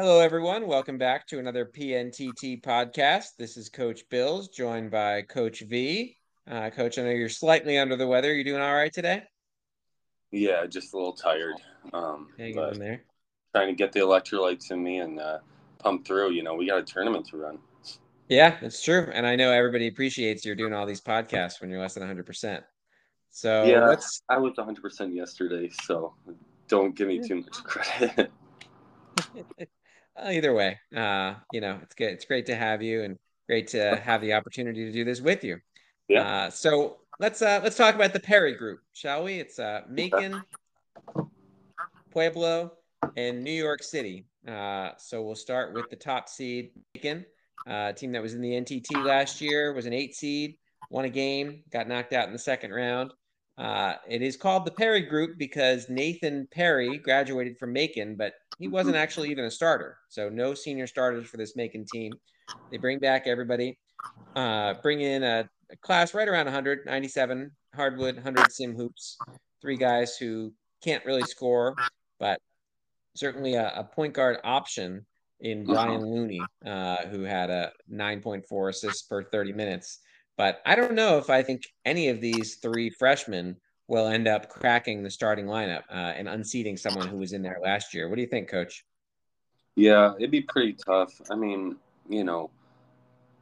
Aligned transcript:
Hello, 0.00 0.20
everyone. 0.20 0.66
Welcome 0.66 0.96
back 0.96 1.26
to 1.26 1.40
another 1.40 1.66
PNTT 1.66 2.62
podcast. 2.62 3.36
This 3.38 3.58
is 3.58 3.68
Coach 3.68 4.08
Bills, 4.08 4.48
joined 4.48 4.90
by 4.90 5.20
Coach 5.20 5.60
V. 5.60 6.16
Uh, 6.50 6.70
Coach, 6.70 6.98
I 6.98 7.02
know 7.02 7.10
you're 7.10 7.28
slightly 7.28 7.76
under 7.76 7.96
the 7.96 8.06
weather. 8.06 8.34
You 8.34 8.42
doing 8.42 8.62
all 8.62 8.72
right 8.72 8.90
today? 8.90 9.24
Yeah, 10.30 10.64
just 10.64 10.94
a 10.94 10.96
little 10.96 11.12
tired. 11.12 11.56
Um, 11.92 12.28
but 12.38 12.72
in 12.72 12.78
there. 12.78 13.02
trying 13.54 13.68
to 13.68 13.74
get 13.74 13.92
the 13.92 14.00
electrolytes 14.00 14.70
in 14.70 14.82
me 14.82 15.00
and 15.00 15.20
uh, 15.20 15.40
pump 15.78 16.06
through. 16.06 16.30
You 16.30 16.44
know, 16.44 16.54
we 16.54 16.66
got 16.66 16.78
a 16.78 16.82
tournament 16.82 17.26
to 17.26 17.36
run. 17.36 17.58
Yeah, 18.26 18.56
that's 18.58 18.82
true. 18.82 19.10
And 19.12 19.26
I 19.26 19.36
know 19.36 19.52
everybody 19.52 19.86
appreciates 19.86 20.46
you're 20.46 20.56
doing 20.56 20.72
all 20.72 20.86
these 20.86 21.02
podcasts 21.02 21.60
when 21.60 21.68
you're 21.68 21.78
less 21.78 21.92
than 21.92 22.04
100%. 22.04 22.62
So 23.32 23.64
yeah, 23.64 23.84
let's 23.84 24.22
I 24.30 24.38
was 24.38 24.54
100% 24.54 25.14
yesterday, 25.14 25.68
so 25.84 26.14
don't 26.68 26.96
give 26.96 27.06
me 27.06 27.20
too 27.20 27.42
much 27.42 27.52
credit. 27.52 28.32
Well, 30.16 30.32
either 30.32 30.52
way, 30.52 30.78
uh, 30.96 31.34
you 31.52 31.60
know, 31.60 31.78
it's 31.82 31.94
good. 31.94 32.12
It's 32.12 32.24
great 32.24 32.46
to 32.46 32.56
have 32.56 32.82
you 32.82 33.02
and 33.02 33.18
great 33.48 33.68
to 33.68 33.96
have 33.96 34.20
the 34.20 34.34
opportunity 34.34 34.84
to 34.84 34.92
do 34.92 35.04
this 35.04 35.20
with 35.20 35.44
you. 35.44 35.58
Yeah. 36.08 36.22
Uh, 36.22 36.50
so 36.50 36.98
let's 37.18 37.42
uh, 37.42 37.60
let's 37.62 37.76
talk 37.76 37.94
about 37.94 38.12
the 38.12 38.20
Perry 38.20 38.54
group, 38.54 38.80
shall 38.92 39.24
we? 39.24 39.34
It's 39.34 39.58
uh, 39.58 39.82
Macon, 39.88 40.42
Pueblo, 42.10 42.72
and 43.16 43.42
New 43.42 43.52
York 43.52 43.82
City. 43.82 44.26
Uh, 44.46 44.90
so 44.96 45.22
we'll 45.22 45.34
start 45.34 45.74
with 45.74 45.88
the 45.90 45.96
top 45.96 46.28
seed, 46.28 46.70
Macon, 46.94 47.24
uh, 47.66 47.92
team 47.92 48.12
that 48.12 48.22
was 48.22 48.34
in 48.34 48.40
the 48.40 48.52
NTT 48.52 49.04
last 49.04 49.40
year, 49.40 49.72
was 49.72 49.86
an 49.86 49.92
eight 49.92 50.14
seed, 50.14 50.56
won 50.90 51.04
a 51.04 51.10
game, 51.10 51.62
got 51.70 51.88
knocked 51.88 52.12
out 52.12 52.26
in 52.26 52.32
the 52.32 52.38
second 52.38 52.72
round. 52.72 53.12
Uh, 53.60 53.96
it 54.08 54.22
is 54.22 54.38
called 54.38 54.64
the 54.64 54.70
Perry 54.70 55.02
Group 55.02 55.36
because 55.36 55.90
Nathan 55.90 56.48
Perry 56.50 56.96
graduated 56.96 57.58
from 57.58 57.74
Macon, 57.74 58.16
but 58.16 58.32
he 58.58 58.68
wasn't 58.68 58.96
actually 58.96 59.30
even 59.30 59.44
a 59.44 59.50
starter. 59.50 59.98
So 60.08 60.30
no 60.30 60.54
senior 60.54 60.86
starters 60.86 61.28
for 61.28 61.36
this 61.36 61.56
Macon 61.56 61.84
team. 61.84 62.14
They 62.70 62.78
bring 62.78 62.98
back 62.98 63.26
everybody, 63.26 63.78
uh, 64.34 64.74
bring 64.82 65.02
in 65.02 65.22
a, 65.22 65.46
a 65.70 65.76
class 65.76 66.14
right 66.14 66.26
around 66.26 66.46
100, 66.46 66.86
97 66.86 67.50
hardwood, 67.74 68.14
100 68.14 68.50
sim 68.50 68.74
hoops. 68.74 69.18
Three 69.60 69.76
guys 69.76 70.16
who 70.16 70.54
can't 70.82 71.04
really 71.04 71.24
score, 71.24 71.74
but 72.18 72.40
certainly 73.14 73.56
a, 73.56 73.72
a 73.76 73.84
point 73.84 74.14
guard 74.14 74.38
option 74.42 75.04
in 75.40 75.64
Brian 75.64 76.00
Looney, 76.00 76.40
uh, 76.64 77.06
who 77.08 77.24
had 77.24 77.50
a 77.50 77.72
9.4 77.92 78.70
assists 78.70 79.02
per 79.02 79.22
30 79.22 79.52
minutes. 79.52 79.98
But 80.40 80.62
I 80.64 80.74
don't 80.74 80.94
know 80.94 81.18
if 81.18 81.28
I 81.28 81.42
think 81.42 81.64
any 81.84 82.08
of 82.08 82.22
these 82.22 82.54
three 82.54 82.88
freshmen 82.88 83.56
will 83.88 84.06
end 84.06 84.26
up 84.26 84.48
cracking 84.48 85.02
the 85.02 85.10
starting 85.10 85.44
lineup 85.44 85.82
uh, 85.90 86.14
and 86.16 86.26
unseating 86.26 86.78
someone 86.78 87.08
who 87.08 87.18
was 87.18 87.34
in 87.34 87.42
there 87.42 87.58
last 87.62 87.92
year. 87.92 88.08
What 88.08 88.16
do 88.16 88.22
you 88.22 88.26
think, 88.26 88.48
Coach? 88.48 88.86
yeah, 89.76 90.14
it'd 90.16 90.30
be 90.30 90.40
pretty 90.40 90.78
tough. 90.82 91.12
I 91.30 91.34
mean, 91.34 91.76
you 92.08 92.24
know, 92.24 92.48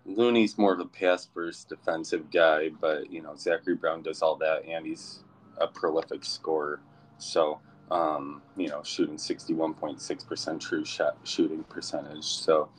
Looney's 0.07 0.59
more 0.59 0.73
of 0.73 0.81
a 0.81 0.87
pass 0.87 1.29
first 1.33 1.69
defensive 1.69 2.33
guy, 2.33 2.71
but, 2.81 3.13
you 3.13 3.23
know, 3.23 3.37
Zachary 3.37 3.77
Brown 3.77 4.03
does 4.03 4.21
all 4.21 4.35
that, 4.39 4.65
and 4.69 4.85
he's 4.85 5.23
a 5.59 5.69
prolific 5.69 6.25
scorer. 6.25 6.81
So, 7.19 7.61
um, 7.93 8.43
you 8.57 8.71
know, 8.71 8.83
shooting 8.83 9.19
61.6% 9.19 10.61
true 10.61 10.85
shot 10.85 11.17
shooting 11.23 11.63
percentage. 11.63 12.25
So 12.25 12.71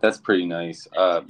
that's 0.00 0.18
pretty 0.18 0.46
nice. 0.46 0.86
Uh, 0.96 1.22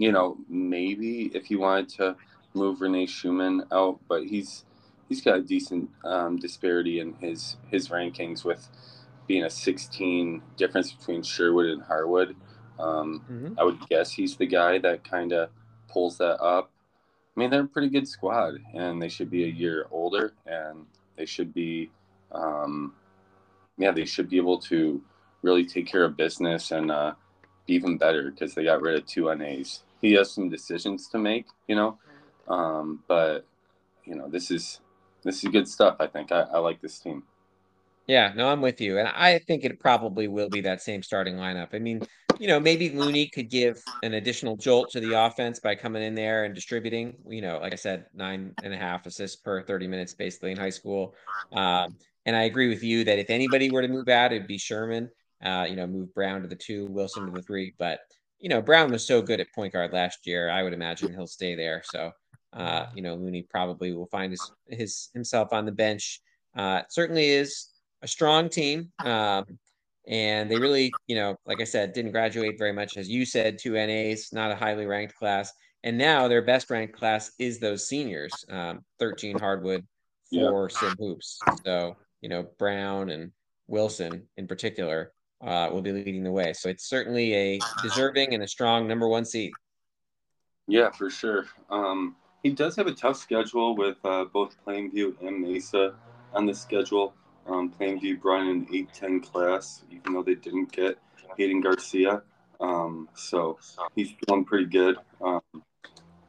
you 0.00 0.12
know, 0.12 0.38
maybe 0.48 1.30
if 1.34 1.50
you 1.50 1.60
wanted 1.60 1.90
to 1.90 2.16
move 2.54 2.80
Renee 2.80 3.06
Schumann 3.06 3.64
out, 3.70 4.00
but 4.08 4.24
he's 4.24 4.64
he's 5.10 5.20
got 5.20 5.36
a 5.38 5.42
decent 5.42 5.90
um, 6.04 6.38
disparity 6.38 7.00
in 7.00 7.12
his 7.16 7.58
his 7.70 7.90
rankings 7.90 8.42
with 8.42 8.66
being 9.28 9.44
a 9.44 9.50
16 9.50 10.42
difference 10.56 10.92
between 10.92 11.22
Sherwood 11.22 11.66
and 11.66 11.82
Harwood. 11.82 12.34
Um, 12.78 13.22
Mhm. 13.30 13.54
I 13.58 13.64
would 13.64 13.78
guess 13.90 14.10
he's 14.12 14.36
the 14.36 14.46
guy 14.46 14.78
that 14.78 15.04
kind 15.04 15.32
of 15.34 15.50
pulls 15.88 16.16
that 16.18 16.40
up. 16.42 16.70
I 17.36 17.40
mean, 17.40 17.50
they're 17.50 17.64
a 17.64 17.68
pretty 17.68 17.90
good 17.90 18.08
squad, 18.08 18.54
and 18.74 19.02
they 19.02 19.08
should 19.10 19.30
be 19.30 19.44
a 19.44 19.48
year 19.48 19.86
older, 19.90 20.32
and 20.46 20.86
they 21.16 21.26
should 21.26 21.54
be, 21.54 21.90
um, 22.32 22.94
yeah, 23.78 23.92
they 23.92 24.06
should 24.06 24.30
be 24.30 24.38
able 24.38 24.58
to 24.60 25.02
really 25.42 25.64
take 25.66 25.86
care 25.86 26.04
of 26.04 26.16
business 26.16 26.70
and 26.72 26.90
uh, 26.90 27.14
be 27.66 27.74
even 27.74 27.98
better 27.98 28.30
because 28.30 28.54
they 28.54 28.64
got 28.64 28.82
rid 28.82 28.96
of 28.96 29.06
two 29.06 29.34
NAs. 29.34 29.84
He 30.00 30.12
has 30.14 30.30
some 30.32 30.48
decisions 30.48 31.08
to 31.08 31.18
make, 31.18 31.46
you 31.68 31.76
know, 31.76 31.98
um, 32.48 33.02
but 33.06 33.46
you 34.04 34.14
know, 34.14 34.28
this 34.28 34.50
is 34.50 34.80
this 35.22 35.44
is 35.44 35.50
good 35.50 35.68
stuff. 35.68 35.96
I 36.00 36.06
think 36.06 36.32
I, 36.32 36.40
I 36.40 36.58
like 36.58 36.80
this 36.80 36.98
team. 36.98 37.22
Yeah, 38.06 38.32
no, 38.34 38.48
I'm 38.48 38.60
with 38.60 38.80
you. 38.80 38.98
And 38.98 39.06
I 39.06 39.38
think 39.38 39.64
it 39.64 39.78
probably 39.78 40.26
will 40.26 40.48
be 40.48 40.62
that 40.62 40.82
same 40.82 41.00
starting 41.00 41.36
lineup. 41.36 41.68
I 41.74 41.78
mean, 41.78 42.02
you 42.40 42.48
know, 42.48 42.58
maybe 42.58 42.90
Looney 42.90 43.28
could 43.28 43.48
give 43.48 43.80
an 44.02 44.14
additional 44.14 44.56
jolt 44.56 44.90
to 44.90 45.00
the 45.00 45.12
offense 45.12 45.60
by 45.60 45.76
coming 45.76 46.02
in 46.02 46.14
there 46.14 46.44
and 46.44 46.52
distributing. 46.52 47.14
You 47.28 47.42
know, 47.42 47.58
like 47.58 47.72
I 47.72 47.76
said, 47.76 48.06
nine 48.12 48.52
and 48.64 48.74
a 48.74 48.76
half 48.76 49.06
assists 49.06 49.36
per 49.36 49.62
30 49.62 49.86
minutes 49.86 50.14
basically 50.14 50.50
in 50.50 50.56
high 50.56 50.70
school. 50.70 51.14
Um, 51.52 51.96
and 52.26 52.34
I 52.34 52.44
agree 52.44 52.68
with 52.68 52.82
you 52.82 53.04
that 53.04 53.18
if 53.18 53.30
anybody 53.30 53.70
were 53.70 53.82
to 53.82 53.88
move 53.88 54.08
out, 54.08 54.32
it'd 54.32 54.48
be 54.48 54.58
Sherman. 54.58 55.10
Uh, 55.44 55.66
you 55.68 55.76
know, 55.76 55.86
move 55.86 56.12
Brown 56.12 56.42
to 56.42 56.48
the 56.48 56.56
two, 56.56 56.86
Wilson 56.86 57.26
to 57.26 57.32
the 57.32 57.42
three. 57.42 57.74
But, 57.78 58.00
you 58.40 58.48
know, 58.48 58.62
Brown 58.62 58.90
was 58.90 59.06
so 59.06 59.22
good 59.22 59.40
at 59.40 59.52
point 59.54 59.72
guard 59.72 59.92
last 59.92 60.26
year. 60.26 60.50
I 60.50 60.62
would 60.62 60.72
imagine 60.72 61.12
he'll 61.12 61.26
stay 61.26 61.54
there. 61.54 61.82
So, 61.84 62.10
uh, 62.52 62.86
you 62.94 63.02
know, 63.02 63.14
Looney 63.14 63.42
probably 63.42 63.92
will 63.92 64.06
find 64.06 64.32
his, 64.32 64.52
his 64.68 65.10
himself 65.14 65.52
on 65.52 65.66
the 65.66 65.72
bench. 65.72 66.20
Uh, 66.56 66.82
certainly 66.88 67.28
is 67.28 67.68
a 68.02 68.08
strong 68.08 68.48
team. 68.48 68.90
Um, 69.04 69.44
and 70.08 70.50
they 70.50 70.58
really, 70.58 70.98
you 71.06 71.14
know, 71.14 71.36
like 71.46 71.60
I 71.60 71.64
said, 71.64 71.92
didn't 71.92 72.12
graduate 72.12 72.58
very 72.58 72.72
much, 72.72 72.96
as 72.96 73.08
you 73.08 73.24
said, 73.24 73.58
two 73.58 73.76
NAs, 73.76 74.32
not 74.32 74.50
a 74.50 74.56
highly 74.56 74.86
ranked 74.86 75.14
class. 75.14 75.52
And 75.82 75.96
now 75.96 76.26
their 76.28 76.42
best 76.42 76.70
ranked 76.70 76.94
class 76.96 77.32
is 77.38 77.58
those 77.58 77.86
seniors, 77.86 78.44
um, 78.48 78.84
13 78.98 79.36
hardwood, 79.38 79.86
Yeah. 80.30 80.48
four 80.48 80.70
sim 80.70 80.96
hoops. 80.98 81.46
So, 81.64 81.96
you 82.22 82.28
know, 82.28 82.44
Brown 82.58 83.10
and 83.10 83.32
Wilson 83.66 84.28
in 84.36 84.46
particular 84.48 85.12
uh, 85.40 85.68
will 85.72 85.82
be 85.82 85.92
leading 85.92 86.22
the 86.22 86.32
way. 86.32 86.52
So 86.52 86.68
it's 86.68 86.88
certainly 86.88 87.34
a 87.34 87.60
deserving 87.82 88.34
and 88.34 88.42
a 88.42 88.48
strong 88.48 88.86
number 88.86 89.08
one 89.08 89.24
seed. 89.24 89.52
Yeah, 90.66 90.90
for 90.90 91.10
sure. 91.10 91.46
Um, 91.70 92.16
he 92.42 92.50
does 92.50 92.76
have 92.76 92.86
a 92.86 92.92
tough 92.92 93.16
schedule 93.16 93.76
with 93.76 93.98
uh, 94.04 94.26
both 94.26 94.56
Plainview 94.66 95.20
and 95.26 95.40
Mesa 95.40 95.94
on 96.32 96.46
the 96.46 96.54
schedule. 96.54 97.14
Um, 97.46 97.72
Plainview 97.72 98.20
brought 98.20 98.42
in 98.42 98.48
an 98.48 98.66
8 98.72 98.94
10 98.94 99.20
class, 99.20 99.82
even 99.90 100.12
though 100.12 100.22
they 100.22 100.36
didn't 100.36 100.72
get 100.72 100.98
Hayden 101.36 101.60
Garcia. 101.60 102.22
Um, 102.60 103.08
so 103.14 103.58
he's 103.96 104.12
feeling 104.26 104.44
pretty 104.44 104.66
good. 104.66 104.96
Um, 105.24 105.40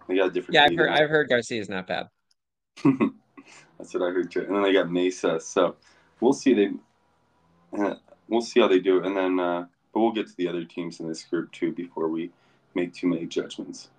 they 0.07 0.15
got 0.15 0.27
a 0.27 0.31
different. 0.31 0.55
Yeah, 0.55 0.63
I've 0.63 0.75
heard, 0.75 0.89
I've 0.89 1.09
heard 1.09 1.29
Garcia 1.29 1.61
is 1.61 1.69
not 1.69 1.87
bad. 1.87 2.07
That's 2.83 3.93
what 3.93 4.03
I 4.03 4.11
heard 4.11 4.31
too. 4.31 4.41
And 4.41 4.55
then 4.55 4.63
they 4.63 4.73
got 4.73 4.89
Mesa. 4.89 5.39
So 5.39 5.75
we'll 6.19 6.33
see. 6.33 6.53
They 6.53 6.69
uh, 7.77 7.95
we'll 8.31 8.41
see 8.41 8.59
how 8.59 8.67
they 8.67 8.79
do. 8.79 9.03
And 9.03 9.15
then, 9.15 9.39
uh, 9.39 9.65
but 9.93 9.99
we'll 9.99 10.13
get 10.13 10.27
to 10.27 10.35
the 10.37 10.47
other 10.47 10.63
teams 10.63 10.99
in 10.99 11.07
this 11.07 11.23
group 11.23 11.51
too 11.51 11.73
before 11.73 12.07
we 12.07 12.31
make 12.73 12.93
too 12.93 13.07
many 13.07 13.25
judgments. 13.25 13.89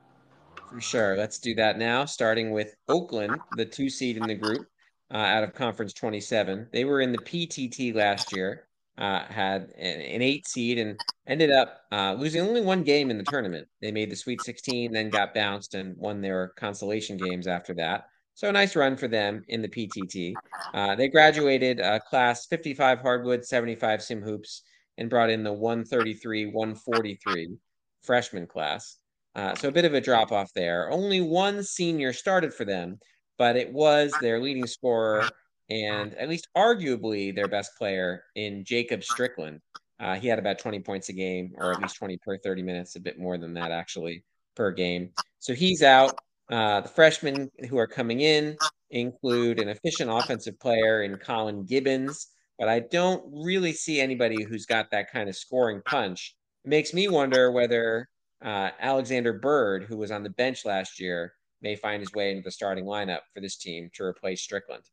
For 0.70 0.80
sure. 0.80 1.16
Let's 1.16 1.38
do 1.38 1.54
that 1.56 1.78
now, 1.78 2.06
starting 2.06 2.50
with 2.50 2.74
Oakland, 2.88 3.38
the 3.56 3.66
two 3.66 3.90
seed 3.90 4.16
in 4.16 4.26
the 4.26 4.34
group 4.34 4.66
uh, 5.12 5.18
out 5.18 5.44
of 5.44 5.54
Conference 5.54 5.92
27. 5.92 6.68
They 6.72 6.84
were 6.84 7.02
in 7.02 7.12
the 7.12 7.18
PTT 7.18 7.94
last 7.94 8.32
year, 8.32 8.66
uh, 8.96 9.24
had 9.26 9.70
an, 9.78 10.00
an 10.00 10.22
eight 10.22 10.48
seed, 10.48 10.78
and 10.78 10.98
ended 11.26 11.50
up 11.50 11.82
uh, 11.92 12.14
losing 12.14 12.40
only 12.40 12.62
one 12.62 12.82
game 12.82 13.10
in 13.10 13.18
the 13.18 13.24
tournament. 13.24 13.68
They 13.82 13.92
made 13.92 14.10
the 14.10 14.16
Sweet 14.16 14.40
16, 14.40 14.92
then 14.92 15.10
got 15.10 15.34
bounced 15.34 15.74
and 15.74 15.94
won 15.98 16.22
their 16.22 16.52
consolation 16.56 17.18
games 17.18 17.46
after 17.46 17.74
that. 17.74 18.06
So 18.34 18.48
a 18.48 18.52
nice 18.52 18.76
run 18.76 18.96
for 18.96 19.08
them 19.08 19.44
in 19.48 19.62
the 19.62 19.68
PTT. 19.68 20.34
Uh, 20.74 20.94
they 20.94 21.08
graduated 21.08 21.80
uh, 21.80 21.98
class 22.00 22.46
55 22.46 23.00
hardwood, 23.00 23.44
75 23.44 24.02
sim 24.02 24.22
hoops, 24.22 24.62
and 24.98 25.10
brought 25.10 25.30
in 25.30 25.44
the 25.44 25.52
133, 25.52 26.46
143 26.46 27.56
freshman 28.02 28.46
class. 28.46 28.98
Uh, 29.34 29.54
so 29.54 29.68
a 29.68 29.72
bit 29.72 29.84
of 29.84 29.94
a 29.94 30.00
drop 30.00 30.32
off 30.32 30.52
there. 30.54 30.90
Only 30.90 31.20
one 31.20 31.62
senior 31.62 32.12
started 32.12 32.52
for 32.52 32.64
them, 32.64 32.98
but 33.38 33.56
it 33.56 33.72
was 33.72 34.12
their 34.20 34.40
leading 34.40 34.66
scorer 34.66 35.28
and 35.70 36.14
at 36.14 36.28
least 36.28 36.48
arguably 36.56 37.34
their 37.34 37.48
best 37.48 37.76
player 37.78 38.24
in 38.34 38.64
Jacob 38.64 39.02
Strickland. 39.02 39.60
Uh, 40.00 40.16
he 40.16 40.28
had 40.28 40.38
about 40.38 40.58
20 40.58 40.80
points 40.80 41.08
a 41.08 41.12
game, 41.12 41.52
or 41.56 41.72
at 41.72 41.80
least 41.80 41.96
20 41.96 42.18
per 42.18 42.36
30 42.36 42.62
minutes, 42.62 42.96
a 42.96 43.00
bit 43.00 43.18
more 43.18 43.38
than 43.38 43.54
that 43.54 43.70
actually 43.70 44.24
per 44.54 44.70
game. 44.70 45.10
So 45.38 45.54
he's 45.54 45.82
out. 45.82 46.18
Uh, 46.50 46.80
the 46.80 46.88
freshmen 46.88 47.50
who 47.68 47.78
are 47.78 47.86
coming 47.86 48.20
in 48.20 48.56
include 48.90 49.58
an 49.58 49.68
efficient 49.68 50.10
offensive 50.10 50.58
player 50.60 51.02
in 51.02 51.16
Colin 51.16 51.64
Gibbons, 51.64 52.28
but 52.58 52.68
I 52.68 52.80
don't 52.80 53.24
really 53.32 53.72
see 53.72 54.00
anybody 54.00 54.42
who's 54.42 54.66
got 54.66 54.90
that 54.90 55.10
kind 55.10 55.28
of 55.28 55.36
scoring 55.36 55.80
punch. 55.86 56.36
It 56.64 56.68
makes 56.68 56.92
me 56.92 57.08
wonder 57.08 57.50
whether 57.50 58.08
uh, 58.44 58.70
Alexander 58.80 59.32
Bird, 59.32 59.84
who 59.84 59.96
was 59.96 60.10
on 60.10 60.22
the 60.22 60.30
bench 60.30 60.64
last 60.64 61.00
year, 61.00 61.34
may 61.62 61.76
find 61.76 62.00
his 62.00 62.12
way 62.12 62.30
into 62.30 62.42
the 62.42 62.50
starting 62.50 62.84
lineup 62.84 63.20
for 63.32 63.40
this 63.40 63.56
team 63.56 63.90
to 63.94 64.04
replace 64.04 64.42
Strickland. 64.42 64.84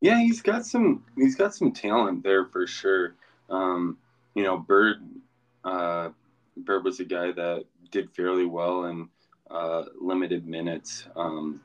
Yeah, 0.00 0.20
he's 0.20 0.42
got 0.42 0.64
some 0.66 1.04
he's 1.16 1.34
got 1.34 1.54
some 1.54 1.72
talent 1.72 2.22
there 2.22 2.46
for 2.46 2.66
sure. 2.66 3.14
Um, 3.50 3.98
you 4.34 4.42
know, 4.42 4.58
Bird, 4.58 4.96
uh, 5.64 6.10
Bird 6.56 6.84
was 6.84 7.00
a 7.00 7.04
guy 7.04 7.32
that 7.32 7.64
did 7.90 8.10
fairly 8.14 8.44
well 8.44 8.84
in 8.84 9.08
uh, 9.50 9.84
limited 10.00 10.46
minutes. 10.46 11.06
Um, 11.16 11.60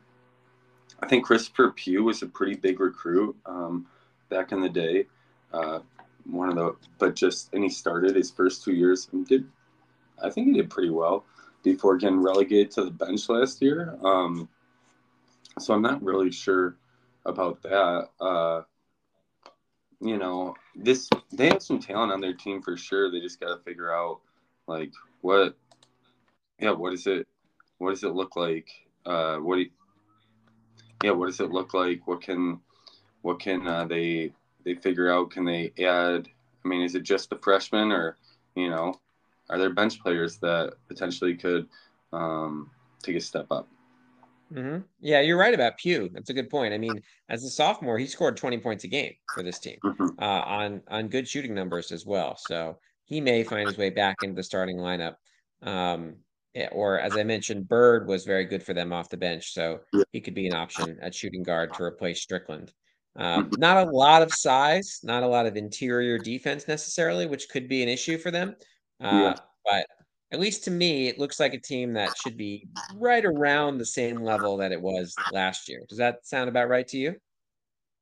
I 1.01 1.07
think 1.07 1.25
Christopher 1.25 1.71
Pugh 1.71 2.03
was 2.03 2.21
a 2.21 2.27
pretty 2.27 2.55
big 2.55 2.79
recruit 2.79 3.35
um, 3.45 3.87
back 4.29 4.51
in 4.51 4.61
the 4.61 4.69
day. 4.69 5.05
Uh, 5.53 5.79
one 6.25 6.49
of 6.49 6.55
the, 6.55 6.75
but 6.97 7.15
just 7.15 7.53
and 7.53 7.63
he 7.63 7.69
started 7.69 8.15
his 8.15 8.31
first 8.31 8.63
two 8.63 8.73
years 8.73 9.07
and 9.11 9.27
did, 9.27 9.45
I 10.21 10.29
think 10.29 10.47
he 10.47 10.53
did 10.53 10.69
pretty 10.69 10.89
well 10.89 11.25
before 11.63 11.97
getting 11.97 12.21
relegated 12.21 12.71
to 12.71 12.83
the 12.85 12.91
bench 12.91 13.29
last 13.29 13.61
year. 13.61 13.97
Um, 14.03 14.47
so 15.57 15.73
I'm 15.73 15.81
not 15.81 16.03
really 16.03 16.31
sure 16.31 16.75
about 17.25 17.61
that. 17.63 18.09
Uh, 18.19 18.61
you 20.01 20.17
know, 20.17 20.55
this 20.75 21.09
they 21.31 21.47
have 21.47 21.61
some 21.61 21.79
talent 21.79 22.11
on 22.11 22.21
their 22.21 22.33
team 22.33 22.61
for 22.61 22.77
sure. 22.77 23.11
They 23.11 23.19
just 23.19 23.39
got 23.39 23.55
to 23.55 23.63
figure 23.63 23.93
out 23.93 24.19
like 24.67 24.91
what, 25.21 25.57
yeah, 26.59 26.71
what 26.71 26.93
is 26.93 27.07
it? 27.07 27.27
What 27.79 27.89
does 27.89 28.03
it 28.03 28.13
look 28.13 28.35
like? 28.35 28.69
Uh, 29.05 29.37
what 29.37 29.55
do 29.55 29.61
you, 29.61 29.69
yeah, 31.03 31.11
what 31.11 31.25
does 31.25 31.39
it 31.39 31.51
look 31.51 31.73
like? 31.73 32.07
What 32.07 32.21
can 32.21 32.59
what 33.21 33.39
can 33.39 33.67
uh, 33.67 33.85
they 33.85 34.33
they 34.63 34.75
figure 34.75 35.11
out? 35.11 35.31
Can 35.31 35.45
they 35.45 35.71
add? 35.79 36.27
I 36.63 36.67
mean, 36.67 36.81
is 36.81 36.95
it 36.95 37.03
just 37.03 37.29
the 37.29 37.37
freshmen, 37.37 37.91
or 37.91 38.17
you 38.55 38.69
know, 38.69 38.99
are 39.49 39.57
there 39.57 39.73
bench 39.73 40.01
players 40.01 40.37
that 40.37 40.73
potentially 40.87 41.35
could 41.35 41.67
um, 42.13 42.69
take 43.01 43.15
a 43.15 43.21
step 43.21 43.47
up? 43.51 43.67
Mm-hmm. 44.53 44.79
Yeah, 44.99 45.21
you're 45.21 45.37
right 45.37 45.53
about 45.53 45.77
Pugh. 45.77 46.09
That's 46.11 46.31
a 46.31 46.33
good 46.33 46.49
point. 46.49 46.73
I 46.73 46.77
mean, 46.77 47.01
as 47.29 47.43
a 47.43 47.49
sophomore, 47.49 47.99
he 47.99 48.07
scored 48.07 48.35
20 48.35 48.57
points 48.57 48.83
a 48.83 48.87
game 48.87 49.13
for 49.33 49.43
this 49.43 49.59
team 49.59 49.77
mm-hmm. 49.83 50.07
uh, 50.19 50.41
on 50.41 50.81
on 50.87 51.07
good 51.07 51.27
shooting 51.27 51.53
numbers 51.53 51.91
as 51.91 52.05
well. 52.05 52.35
So 52.35 52.77
he 53.05 53.21
may 53.21 53.43
find 53.43 53.67
his 53.67 53.77
way 53.77 53.89
back 53.89 54.17
into 54.23 54.35
the 54.35 54.43
starting 54.43 54.77
lineup. 54.77 55.15
Um, 55.61 56.15
or 56.71 56.99
as 56.99 57.15
I 57.15 57.23
mentioned, 57.23 57.67
Bird 57.67 58.07
was 58.07 58.25
very 58.25 58.45
good 58.45 58.63
for 58.63 58.73
them 58.73 58.91
off 58.91 59.09
the 59.09 59.17
bench, 59.17 59.53
so 59.53 59.79
he 60.11 60.21
could 60.21 60.33
be 60.33 60.47
an 60.47 60.53
option 60.53 60.97
at 61.01 61.15
shooting 61.15 61.43
guard 61.43 61.73
to 61.75 61.83
replace 61.83 62.21
Strickland. 62.21 62.73
Mm-hmm. 63.17 63.59
not 63.59 63.87
a 63.87 63.89
lot 63.91 64.21
of 64.21 64.33
size, 64.33 64.99
not 65.03 65.23
a 65.23 65.27
lot 65.27 65.45
of 65.45 65.57
interior 65.57 66.17
defense 66.17 66.67
necessarily, 66.67 67.25
which 67.25 67.49
could 67.49 67.67
be 67.67 67.83
an 67.83 67.89
issue 67.89 68.17
for 68.17 68.31
them. 68.31 68.55
Uh, 69.03 69.09
yeah. 69.11 69.35
But 69.65 69.87
at 70.31 70.39
least 70.39 70.63
to 70.65 70.71
me, 70.71 71.07
it 71.07 71.19
looks 71.19 71.39
like 71.39 71.53
a 71.53 71.59
team 71.59 71.93
that 71.93 72.15
should 72.17 72.37
be 72.37 72.67
right 72.95 73.25
around 73.25 73.77
the 73.77 73.85
same 73.85 74.21
level 74.21 74.57
that 74.57 74.71
it 74.71 74.81
was 74.81 75.13
last 75.33 75.67
year. 75.67 75.81
Does 75.89 75.97
that 75.97 76.25
sound 76.25 76.49
about 76.49 76.69
right 76.69 76.87
to 76.87 76.97
you? 76.97 77.15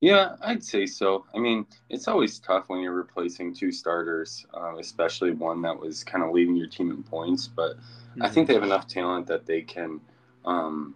Yeah, 0.00 0.36
I'd 0.42 0.62
say 0.62 0.86
so. 0.86 1.24
I 1.34 1.38
mean, 1.38 1.66
it's 1.90 2.06
always 2.06 2.38
tough 2.38 2.68
when 2.68 2.80
you're 2.80 2.92
replacing 2.92 3.52
two 3.52 3.72
starters, 3.72 4.46
uh, 4.54 4.76
especially 4.78 5.32
one 5.32 5.60
that 5.62 5.78
was 5.78 6.04
kind 6.04 6.22
of 6.22 6.30
leading 6.30 6.54
your 6.54 6.68
team 6.68 6.90
in 6.90 7.02
points. 7.02 7.48
But 7.48 7.76
mm-hmm. 7.76 8.22
I 8.22 8.28
think 8.28 8.46
they 8.46 8.54
have 8.54 8.62
enough 8.62 8.86
talent 8.86 9.26
that 9.26 9.44
they 9.44 9.62
can, 9.62 10.00
um, 10.44 10.94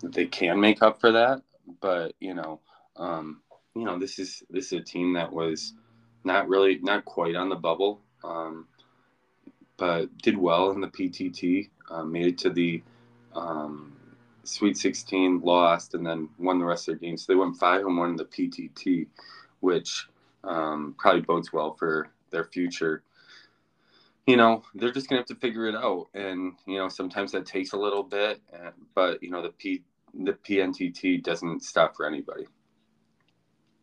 that 0.00 0.12
they 0.12 0.26
can 0.26 0.60
make 0.60 0.80
up 0.80 1.00
for 1.00 1.10
that. 1.10 1.42
But 1.80 2.14
you 2.20 2.34
know, 2.34 2.60
um, 2.96 3.40
you 3.74 3.84
know, 3.84 3.98
this 3.98 4.18
is 4.20 4.44
this 4.48 4.66
is 4.66 4.80
a 4.80 4.82
team 4.82 5.14
that 5.14 5.32
was 5.32 5.74
not 6.22 6.48
really 6.48 6.78
not 6.82 7.04
quite 7.04 7.34
on 7.34 7.48
the 7.48 7.56
bubble. 7.56 8.00
Um, 8.22 8.68
but 9.76 10.16
did 10.18 10.36
well 10.36 10.70
in 10.72 10.80
the 10.82 10.88
PTT, 10.88 11.70
uh, 11.90 12.04
made 12.04 12.26
it 12.26 12.38
to 12.38 12.50
the 12.50 12.82
um, 13.34 13.96
Sweet 14.44 14.76
16, 14.76 15.40
lost, 15.40 15.94
and 15.94 16.06
then 16.06 16.28
won 16.38 16.58
the 16.58 16.64
rest 16.64 16.88
of 16.88 16.98
their 16.98 17.08
games. 17.08 17.24
So 17.24 17.32
they 17.32 17.36
went 17.36 17.56
five 17.56 17.84
and 17.84 17.96
one 17.96 18.10
in 18.10 18.16
the 18.16 18.24
PTT, 18.24 19.06
which 19.60 20.06
um, 20.44 20.94
probably 20.98 21.20
bodes 21.20 21.52
well 21.52 21.74
for 21.74 22.08
their 22.30 22.44
future. 22.44 23.02
You 24.26 24.36
know, 24.36 24.62
they're 24.74 24.92
just 24.92 25.08
gonna 25.08 25.20
have 25.20 25.28
to 25.28 25.34
figure 25.34 25.66
it 25.66 25.74
out, 25.74 26.08
and 26.14 26.54
you 26.66 26.78
know, 26.78 26.88
sometimes 26.88 27.32
that 27.32 27.46
takes 27.46 27.72
a 27.72 27.76
little 27.76 28.02
bit, 28.02 28.40
but 28.94 29.22
you 29.22 29.30
know, 29.30 29.42
the 29.42 29.50
P 29.50 29.82
the 30.14 30.32
PNTT 30.32 31.22
doesn't 31.22 31.62
stop 31.62 31.96
for 31.96 32.06
anybody. 32.06 32.46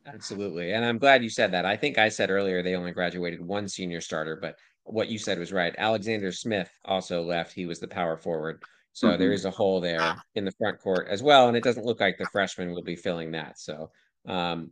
Absolutely. 0.06 0.72
And 0.72 0.86
I'm 0.86 0.98
glad 0.98 1.24
you 1.24 1.30
said 1.30 1.52
that. 1.52 1.66
I 1.66 1.76
think 1.76 1.98
I 1.98 2.10
said 2.10 2.30
earlier 2.30 2.64
they 2.64 2.76
only 2.76 2.92
graduated 2.92 3.46
one 3.46 3.68
senior 3.68 4.00
starter, 4.00 4.38
but 4.38 4.58
what 4.86 5.10
you 5.10 5.18
said 5.18 5.38
was 5.38 5.52
right. 5.52 5.76
Alexander 5.78 6.32
Smith 6.32 6.70
also 6.86 7.22
left. 7.24 7.54
He 7.54 7.66
was 7.66 7.80
the 7.80 7.88
power 7.88 8.16
forward. 8.16 8.64
So 8.98 9.10
mm-hmm. 9.10 9.20
there 9.20 9.32
is 9.32 9.46
a 9.46 9.52
hole 9.52 9.80
there 9.80 10.16
in 10.34 10.44
the 10.44 10.52
front 10.54 10.80
court 10.80 11.08
as 11.08 11.22
well. 11.22 11.48
And 11.48 11.56
it 11.56 11.64
doesn't 11.64 11.86
look 11.86 12.00
like 12.00 12.18
the 12.18 12.26
freshman 12.32 12.72
will 12.72 12.82
be 12.82 12.96
filling 12.96 13.30
that. 13.34 13.60
So, 13.60 13.92
um, 14.28 14.72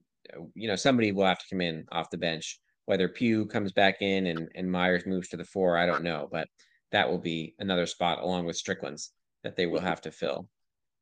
you 0.56 0.68
know, 0.68 0.75
somebody 0.75 1.12
will 1.12 1.27
have 1.27 1.38
to 1.38 1.45
come 1.48 1.62
in 1.62 1.86
off 1.92 2.10
the 2.10 2.18
bench. 2.18 2.60
Whether 2.86 3.07
Pugh 3.07 3.45
comes 3.45 3.72
back 3.72 4.01
in 4.01 4.25
and, 4.25 4.50
and 4.56 4.72
Myers 4.72 5.06
moves 5.06 5.30
to 5.30 5.38
the 5.38 5.45
four, 5.45 5.77
I 5.77 5.86
don't 5.86 6.04
know. 6.04 6.27
But 6.31 6.48
that 6.92 7.07
will 7.07 7.19
be 7.19 7.54
another 7.60 7.86
spot 7.86 8.19
along 8.19 8.48
with 8.48 8.57
Strickland's 8.57 9.12
that 9.44 9.56
they 9.56 9.68
will 9.68 9.80
have 9.80 10.01
to 10.01 10.12
fill. 10.12 10.50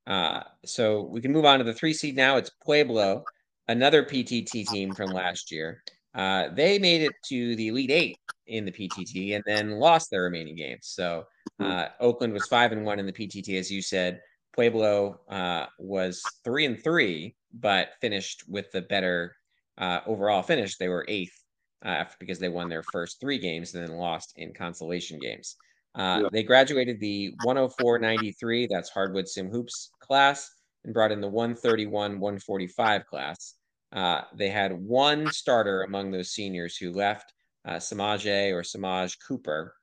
Uh, 0.05 0.41
so 0.65 1.03
we 1.03 1.21
can 1.21 1.31
move 1.31 1.45
on 1.45 1.59
to 1.59 1.63
the 1.63 1.73
three 1.73 1.93
seed 1.93 2.17
now. 2.17 2.35
It's 2.35 2.51
Pueblo, 2.61 3.23
another 3.69 4.03
PTT 4.03 4.67
team 4.67 4.93
from 4.93 5.11
last 5.11 5.49
year. 5.49 5.81
Uh, 6.13 6.49
they 6.53 6.77
made 6.77 7.03
it 7.03 7.13
to 7.29 7.55
the 7.55 7.69
Elite 7.69 7.91
Eight 7.91 8.17
in 8.47 8.65
the 8.65 8.71
PTT 8.71 9.35
and 9.35 9.43
then 9.45 9.71
lost 9.71 10.09
their 10.11 10.23
remaining 10.23 10.55
games. 10.55 10.87
So 10.87 11.25
hmm. 11.59 11.65
uh, 11.65 11.85
Oakland 11.99 12.33
was 12.33 12.47
five 12.47 12.71
and 12.71 12.85
one 12.85 12.99
in 12.99 13.05
the 13.05 13.13
PTT, 13.13 13.57
as 13.59 13.71
you 13.71 13.81
said. 13.81 14.21
Pueblo 14.53 15.19
uh, 15.29 15.65
was 15.79 16.21
three 16.43 16.65
and 16.65 16.81
three, 16.83 17.35
but 17.53 17.89
finished 18.01 18.43
with 18.47 18.71
the 18.71 18.81
better 18.83 19.35
uh, 19.77 20.01
overall 20.05 20.43
finish. 20.43 20.77
They 20.77 20.89
were 20.89 21.05
eighth 21.07 21.43
uh, 21.83 22.05
because 22.19 22.39
they 22.39 22.49
won 22.49 22.69
their 22.69 22.83
first 22.83 23.19
three 23.19 23.39
games 23.39 23.73
and 23.73 23.85
then 23.85 23.95
lost 23.97 24.33
in 24.37 24.53
consolation 24.53 25.19
games. 25.19 25.55
Uh, 25.95 26.21
yeah. 26.23 26.29
They 26.31 26.43
graduated 26.43 26.99
the 26.99 27.33
104.93, 27.45 28.67
that's 28.69 28.89
Hardwood 28.89 29.27
Sim 29.27 29.49
Hoops 29.49 29.91
class, 29.99 30.49
and 30.83 30.93
brought 30.93 31.11
in 31.11 31.21
the 31.21 31.27
131 31.27 32.19
145 32.19 33.05
class. 33.05 33.55
Uh, 33.91 34.21
they 34.35 34.49
had 34.49 34.71
one 34.73 35.29
starter 35.29 35.83
among 35.83 36.11
those 36.11 36.31
seniors 36.31 36.77
who 36.77 36.91
left. 36.91 37.31
Uh, 37.65 37.75
Samaje 37.75 38.53
or 38.53 38.63
Samaj 38.63 39.17
Cooper 39.25 39.73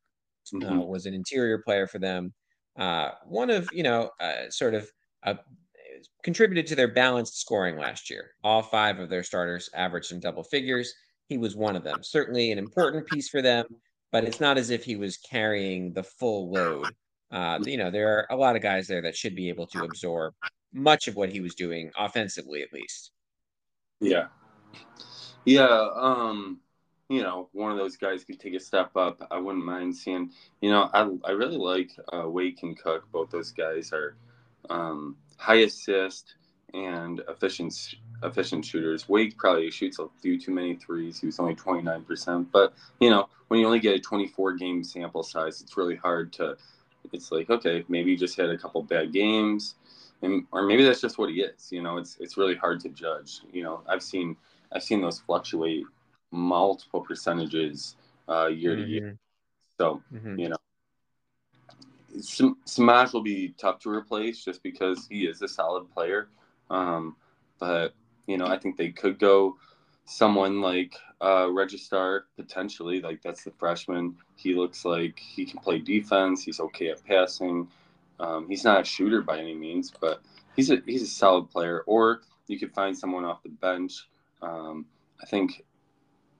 uh, 0.54 0.58
mm-hmm. 0.58 0.78
was 0.80 1.06
an 1.06 1.14
interior 1.14 1.58
player 1.58 1.86
for 1.86 1.98
them. 1.98 2.32
Uh, 2.78 3.10
one 3.24 3.50
of, 3.50 3.68
you 3.72 3.82
know, 3.82 4.10
uh, 4.20 4.48
sort 4.50 4.74
of 4.74 4.88
contributed 6.22 6.66
to 6.66 6.74
their 6.74 6.92
balanced 6.92 7.40
scoring 7.40 7.76
last 7.76 8.10
year. 8.10 8.30
All 8.42 8.62
five 8.62 8.98
of 8.98 9.08
their 9.08 9.22
starters 9.22 9.70
averaged 9.74 10.12
in 10.12 10.20
double 10.20 10.44
figures. 10.44 10.92
He 11.28 11.38
was 11.38 11.56
one 11.56 11.76
of 11.76 11.84
them. 11.84 12.02
Certainly 12.02 12.52
an 12.52 12.58
important 12.58 13.06
piece 13.06 13.28
for 13.28 13.42
them, 13.42 13.66
but 14.12 14.24
it's 14.24 14.40
not 14.40 14.58
as 14.58 14.70
if 14.70 14.84
he 14.84 14.96
was 14.96 15.16
carrying 15.18 15.92
the 15.92 16.02
full 16.02 16.50
load. 16.50 16.88
Uh, 17.30 17.58
you 17.62 17.76
know, 17.76 17.90
there 17.90 18.08
are 18.08 18.26
a 18.30 18.36
lot 18.36 18.56
of 18.56 18.62
guys 18.62 18.86
there 18.86 19.02
that 19.02 19.16
should 19.16 19.36
be 19.36 19.48
able 19.48 19.66
to 19.68 19.84
absorb 19.84 20.34
much 20.72 21.06
of 21.06 21.16
what 21.16 21.30
he 21.30 21.40
was 21.40 21.54
doing 21.54 21.90
offensively, 21.96 22.62
at 22.62 22.72
least. 22.72 23.12
Yeah. 24.00 24.26
Yeah. 25.44 25.88
Um, 25.94 26.60
you 27.10 27.22
know, 27.22 27.48
one 27.52 27.72
of 27.72 27.76
those 27.76 27.96
guys 27.96 28.22
could 28.22 28.38
take 28.38 28.54
a 28.54 28.60
step 28.60 28.96
up. 28.96 29.26
I 29.32 29.38
wouldn't 29.38 29.64
mind 29.64 29.96
seeing, 29.96 30.30
you 30.60 30.70
know, 30.70 30.88
I, 30.94 31.10
I 31.24 31.32
really 31.32 31.56
like 31.56 31.90
uh, 32.12 32.28
Wake 32.28 32.62
and 32.62 32.78
Cook. 32.78 33.10
Both 33.10 33.30
those 33.30 33.50
guys 33.50 33.92
are 33.92 34.14
um, 34.70 35.16
high 35.36 35.62
assist 35.62 36.36
and 36.72 37.20
efficient 37.28 37.96
efficient 38.22 38.64
shooters. 38.64 39.08
Wake 39.08 39.36
probably 39.36 39.72
shoots 39.72 39.98
a 39.98 40.06
few 40.22 40.38
too 40.40 40.52
many 40.52 40.76
threes. 40.76 41.18
He 41.18 41.26
was 41.26 41.40
only 41.40 41.56
29%. 41.56 42.46
But, 42.52 42.74
you 43.00 43.10
know, 43.10 43.28
when 43.48 43.58
you 43.58 43.66
only 43.66 43.80
get 43.80 43.96
a 43.96 44.00
24 44.00 44.52
game 44.52 44.84
sample 44.84 45.24
size, 45.24 45.60
it's 45.60 45.76
really 45.76 45.96
hard 45.96 46.32
to, 46.34 46.56
it's 47.12 47.32
like, 47.32 47.50
okay, 47.50 47.84
maybe 47.88 48.12
you 48.12 48.16
just 48.16 48.36
had 48.36 48.50
a 48.50 48.58
couple 48.58 48.84
bad 48.84 49.12
games 49.12 49.74
and 50.22 50.46
or 50.52 50.62
maybe 50.62 50.84
that's 50.84 51.00
just 51.00 51.18
what 51.18 51.30
he 51.30 51.40
is. 51.42 51.72
You 51.72 51.82
know, 51.82 51.96
it's 51.96 52.18
it's 52.20 52.36
really 52.36 52.54
hard 52.54 52.78
to 52.80 52.88
judge. 52.90 53.40
You 53.52 53.64
know, 53.64 53.82
I've 53.88 54.02
seen 54.02 54.36
I've 54.72 54.82
seen 54.82 55.00
those 55.00 55.18
fluctuate 55.18 55.86
multiple 56.30 57.00
percentages 57.00 57.96
uh, 58.28 58.46
year 58.46 58.72
mm-hmm. 58.72 58.82
to 58.82 58.88
year. 58.88 59.02
Mm-hmm. 59.02 59.14
So 59.78 60.02
mm-hmm. 60.12 60.38
you 60.38 60.48
know, 60.50 60.56
Samaj 62.64 63.12
will 63.12 63.22
be 63.22 63.54
tough 63.58 63.78
to 63.80 63.90
replace 63.90 64.44
just 64.44 64.62
because 64.62 65.06
he 65.08 65.26
is 65.26 65.42
a 65.42 65.48
solid 65.48 65.90
player. 65.92 66.28
Um, 66.68 67.16
but 67.58 67.94
you 68.26 68.38
know, 68.38 68.46
I 68.46 68.58
think 68.58 68.76
they 68.76 68.90
could 68.90 69.18
go 69.18 69.56
someone 70.04 70.60
like 70.60 70.96
uh, 71.20 71.46
Registar 71.46 72.22
potentially. 72.36 73.00
Like 73.00 73.22
that's 73.22 73.44
the 73.44 73.52
freshman. 73.52 74.16
He 74.36 74.54
looks 74.54 74.84
like 74.84 75.18
he 75.18 75.44
can 75.44 75.60
play 75.60 75.78
defense. 75.78 76.42
He's 76.42 76.60
okay 76.60 76.88
at 76.88 77.04
passing. 77.04 77.68
Um, 78.18 78.48
he's 78.48 78.64
not 78.64 78.82
a 78.82 78.84
shooter 78.84 79.22
by 79.22 79.38
any 79.38 79.54
means, 79.54 79.92
but 80.00 80.20
he's 80.56 80.70
a 80.70 80.82
he's 80.86 81.02
a 81.02 81.06
solid 81.06 81.50
player. 81.50 81.82
Or 81.86 82.22
you 82.48 82.58
could 82.58 82.72
find 82.72 82.96
someone 82.96 83.24
off 83.24 83.42
the 83.42 83.50
bench. 83.50 84.08
Um, 84.42 84.86
I 85.22 85.26
think 85.26 85.64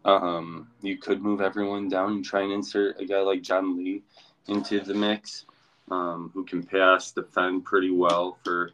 um, 0.04 0.68
you 0.82 0.96
could 0.96 1.22
move 1.22 1.40
everyone 1.40 1.88
down 1.88 2.12
and 2.12 2.24
try 2.24 2.42
and 2.42 2.52
insert 2.52 3.00
a 3.00 3.04
guy 3.04 3.20
like 3.20 3.42
John 3.42 3.76
Lee 3.76 4.02
into 4.48 4.80
the 4.80 4.94
mix, 4.94 5.44
um, 5.90 6.30
who 6.32 6.44
can 6.44 6.62
pass, 6.62 7.12
defend 7.12 7.64
pretty 7.64 7.90
well 7.90 8.38
for 8.44 8.72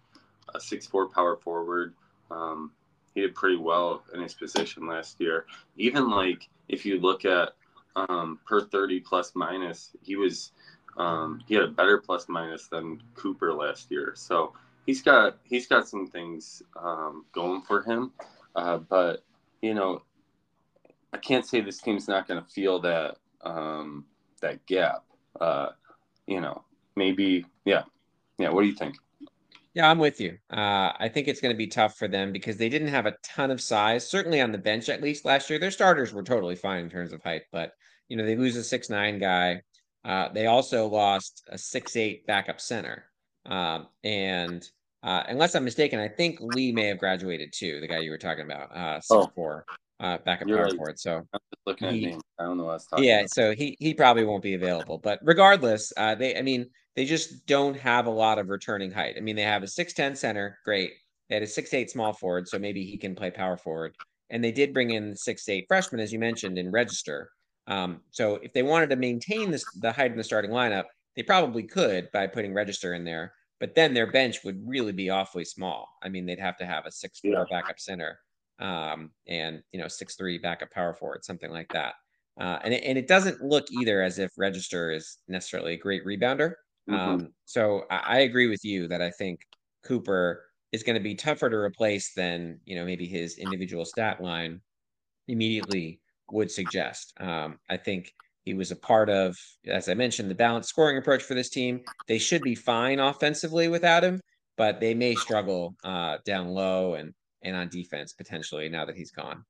a 0.54 0.60
six-four 0.60 1.08
power 1.08 1.36
forward. 1.36 1.94
Um, 2.30 2.72
he 3.14 3.22
did 3.22 3.34
pretty 3.34 3.56
well 3.56 4.04
in 4.14 4.20
his 4.20 4.34
position 4.34 4.86
last 4.86 5.20
year. 5.20 5.46
Even 5.76 6.10
like 6.10 6.48
if 6.68 6.84
you 6.84 7.00
look 7.00 7.24
at 7.24 7.50
um, 7.96 8.38
per 8.46 8.60
30 8.60 9.00
plus 9.00 9.32
minus, 9.34 9.90
he 10.02 10.16
was 10.16 10.52
um, 10.96 11.42
he 11.46 11.54
had 11.54 11.64
a 11.64 11.68
better 11.68 11.98
plus 11.98 12.28
minus 12.28 12.68
than 12.68 13.02
Cooper 13.14 13.52
last 13.52 13.90
year. 13.90 14.12
So 14.16 14.52
he's 14.86 15.02
got 15.02 15.38
he's 15.44 15.66
got 15.66 15.88
some 15.88 16.06
things 16.06 16.62
um, 16.76 17.24
going 17.32 17.62
for 17.62 17.82
him. 17.82 18.12
Uh, 18.54 18.78
but 18.78 19.24
you 19.62 19.74
know, 19.74 20.02
I 21.16 21.18
can't 21.18 21.46
say 21.46 21.62
this 21.62 21.78
team's 21.78 22.08
not 22.08 22.28
going 22.28 22.42
to 22.42 22.50
feel 22.50 22.78
that 22.80 23.16
um, 23.42 24.04
that 24.42 24.64
gap. 24.66 25.02
Uh, 25.40 25.70
you 26.26 26.42
know, 26.42 26.62
maybe 26.94 27.46
yeah, 27.64 27.84
yeah. 28.38 28.50
What 28.50 28.60
do 28.60 28.68
you 28.68 28.74
think? 28.74 28.96
Yeah, 29.72 29.90
I'm 29.90 29.98
with 29.98 30.20
you. 30.20 30.36
Uh, 30.50 30.92
I 30.98 31.10
think 31.12 31.26
it's 31.26 31.40
going 31.40 31.54
to 31.54 31.56
be 31.56 31.66
tough 31.66 31.96
for 31.96 32.06
them 32.06 32.32
because 32.32 32.58
they 32.58 32.68
didn't 32.68 32.88
have 32.88 33.06
a 33.06 33.16
ton 33.22 33.50
of 33.50 33.62
size, 33.62 34.08
certainly 34.08 34.42
on 34.42 34.52
the 34.52 34.58
bench 34.58 34.90
at 34.90 35.02
least 35.02 35.24
last 35.24 35.48
year. 35.48 35.58
Their 35.58 35.70
starters 35.70 36.12
were 36.12 36.22
totally 36.22 36.56
fine 36.56 36.84
in 36.84 36.90
terms 36.90 37.14
of 37.14 37.22
height, 37.22 37.42
but 37.50 37.72
you 38.08 38.16
know 38.18 38.26
they 38.26 38.36
lose 38.36 38.56
a 38.56 38.64
six 38.64 38.90
nine 38.90 39.18
guy. 39.18 39.62
Uh, 40.04 40.28
they 40.34 40.46
also 40.46 40.86
lost 40.86 41.44
a 41.48 41.56
six 41.56 41.96
eight 41.96 42.26
backup 42.26 42.60
center, 42.60 43.06
um, 43.46 43.86
and 44.04 44.68
uh, 45.02 45.22
unless 45.28 45.54
I'm 45.54 45.64
mistaken, 45.64 45.98
I 45.98 46.08
think 46.08 46.40
Lee 46.40 46.72
may 46.72 46.88
have 46.88 46.98
graduated 46.98 47.54
too. 47.54 47.80
The 47.80 47.88
guy 47.88 48.00
you 48.00 48.10
were 48.10 48.18
talking 48.18 48.44
about, 48.44 48.76
uh, 48.76 49.00
six 49.00 49.24
oh. 49.24 49.32
four, 49.34 49.64
uh, 50.00 50.18
backup 50.24 50.48
power 50.48 50.64
right. 50.64 50.72
forward. 50.74 50.98
So 50.98 51.26
looking 51.66 51.90
he, 51.90 52.06
at 52.12 52.20
I 52.38 52.44
don't 52.44 52.58
know 52.58 52.64
what 52.64 52.70
I 52.70 52.74
was 52.74 52.86
talking. 52.86 53.04
Yeah, 53.04 53.20
about. 53.20 53.30
so 53.30 53.54
he 53.54 53.76
he 53.80 53.94
probably 53.94 54.24
won't 54.24 54.42
be 54.42 54.54
available. 54.54 54.98
But 54.98 55.20
regardless, 55.22 55.92
uh, 55.96 56.14
they 56.14 56.36
I 56.36 56.42
mean 56.42 56.66
they 56.96 57.04
just 57.04 57.46
don't 57.46 57.76
have 57.76 58.06
a 58.06 58.10
lot 58.10 58.38
of 58.38 58.48
returning 58.48 58.90
height. 58.90 59.14
I 59.16 59.20
mean, 59.20 59.36
they 59.36 59.42
have 59.42 59.62
a 59.62 59.66
6'10 59.66 60.16
center, 60.16 60.58
great. 60.64 60.94
They 61.28 61.36
had 61.36 61.42
a 61.42 61.46
6'8 61.46 61.90
small 61.90 62.14
forward, 62.14 62.48
so 62.48 62.58
maybe 62.58 62.84
he 62.84 62.96
can 62.96 63.14
play 63.14 63.30
power 63.30 63.58
forward. 63.58 63.94
And 64.30 64.42
they 64.42 64.50
did 64.50 64.72
bring 64.72 64.90
in 64.90 65.12
6'8 65.12 65.66
freshman, 65.68 66.00
as 66.00 66.12
you 66.12 66.18
mentioned, 66.18 66.58
in 66.58 66.72
register. 66.72 67.30
Um, 67.66 68.00
so 68.10 68.36
if 68.36 68.52
they 68.54 68.62
wanted 68.62 68.90
to 68.90 68.96
maintain 68.96 69.50
this, 69.50 69.64
the 69.80 69.92
height 69.92 70.10
in 70.10 70.16
the 70.16 70.24
starting 70.24 70.50
lineup, 70.50 70.84
they 71.16 71.22
probably 71.22 71.64
could 71.64 72.10
by 72.12 72.26
putting 72.26 72.54
register 72.54 72.94
in 72.94 73.04
there. 73.04 73.32
But 73.60 73.74
then 73.74 73.92
their 73.92 74.10
bench 74.10 74.42
would 74.44 74.66
really 74.66 74.92
be 74.92 75.10
awfully 75.10 75.44
small. 75.44 75.88
I 76.02 76.08
mean, 76.08 76.24
they'd 76.24 76.40
have 76.40 76.56
to 76.58 76.66
have 76.66 76.86
a 76.86 76.90
6'4 76.90 77.10
yeah. 77.24 77.44
backup 77.50 77.78
center 77.78 78.18
um, 78.58 79.10
and, 79.26 79.62
you 79.72 79.80
know, 79.80 79.86
6'3 79.86 80.42
backup 80.42 80.70
power 80.70 80.94
forward, 80.94 81.24
something 81.24 81.50
like 81.50 81.68
that. 81.72 81.94
Uh, 82.38 82.58
and, 82.64 82.74
it, 82.74 82.82
and 82.84 82.98
it 82.98 83.08
doesn't 83.08 83.40
look 83.42 83.66
either 83.70 84.02
as 84.02 84.18
if 84.18 84.30
register 84.36 84.92
is 84.92 85.18
necessarily 85.28 85.74
a 85.74 85.78
great 85.78 86.04
rebounder. 86.04 86.52
Mm-hmm. 86.88 86.94
Um, 86.94 87.28
so 87.44 87.84
I, 87.90 87.96
I, 87.96 88.18
agree 88.20 88.46
with 88.46 88.64
you 88.64 88.86
that 88.88 89.02
I 89.02 89.10
think 89.10 89.40
Cooper 89.84 90.44
is 90.72 90.82
going 90.82 90.94
to 90.94 91.02
be 91.02 91.14
tougher 91.14 91.50
to 91.50 91.56
replace 91.56 92.12
than 92.14 92.60
you 92.64 92.76
know 92.76 92.84
maybe 92.84 93.06
his 93.06 93.38
individual 93.38 93.84
stat 93.84 94.20
line 94.20 94.60
immediately 95.26 96.00
would 96.30 96.50
suggest. 96.50 97.12
Um, 97.18 97.58
I 97.68 97.76
think 97.76 98.12
he 98.44 98.54
was 98.54 98.70
a 98.70 98.76
part 98.76 99.10
of, 99.10 99.36
as 99.66 99.88
I 99.88 99.94
mentioned, 99.94 100.30
the 100.30 100.34
balanced 100.36 100.68
scoring 100.68 100.98
approach 100.98 101.22
for 101.22 101.34
this 101.34 101.50
team. 101.50 101.80
They 102.06 102.18
should 102.18 102.42
be 102.42 102.54
fine 102.54 103.00
offensively 103.00 103.66
without 103.68 104.04
him, 104.04 104.20
but 104.56 104.80
they 104.80 104.94
may 104.94 105.16
struggle 105.16 105.74
uh, 105.82 106.18
down 106.24 106.48
low 106.48 106.94
and 106.94 107.12
and 107.46 107.56
on 107.56 107.68
defense 107.68 108.12
potentially 108.12 108.68
now 108.68 108.84
that 108.84 108.96
he's 108.96 109.10
gone. 109.10 109.44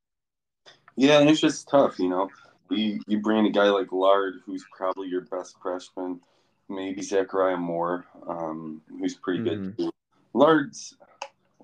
Yeah, 0.94 1.20
and 1.20 1.28
it's 1.28 1.40
just 1.40 1.68
tough, 1.68 1.98
you 1.98 2.08
know. 2.08 2.30
You 2.70 3.00
you 3.06 3.20
bring 3.20 3.46
a 3.46 3.50
guy 3.50 3.68
like 3.70 3.92
Lard, 3.92 4.34
who's 4.44 4.64
probably 4.72 5.08
your 5.08 5.22
best 5.22 5.56
freshman 5.60 6.20
maybe 6.68 7.02
Zachariah 7.02 7.56
Moore, 7.56 8.04
um, 8.26 8.82
who's 8.88 9.14
pretty 9.14 9.40
mm-hmm. 9.40 9.64
good 9.66 9.78
too. 9.78 9.90
Lard's 10.34 10.96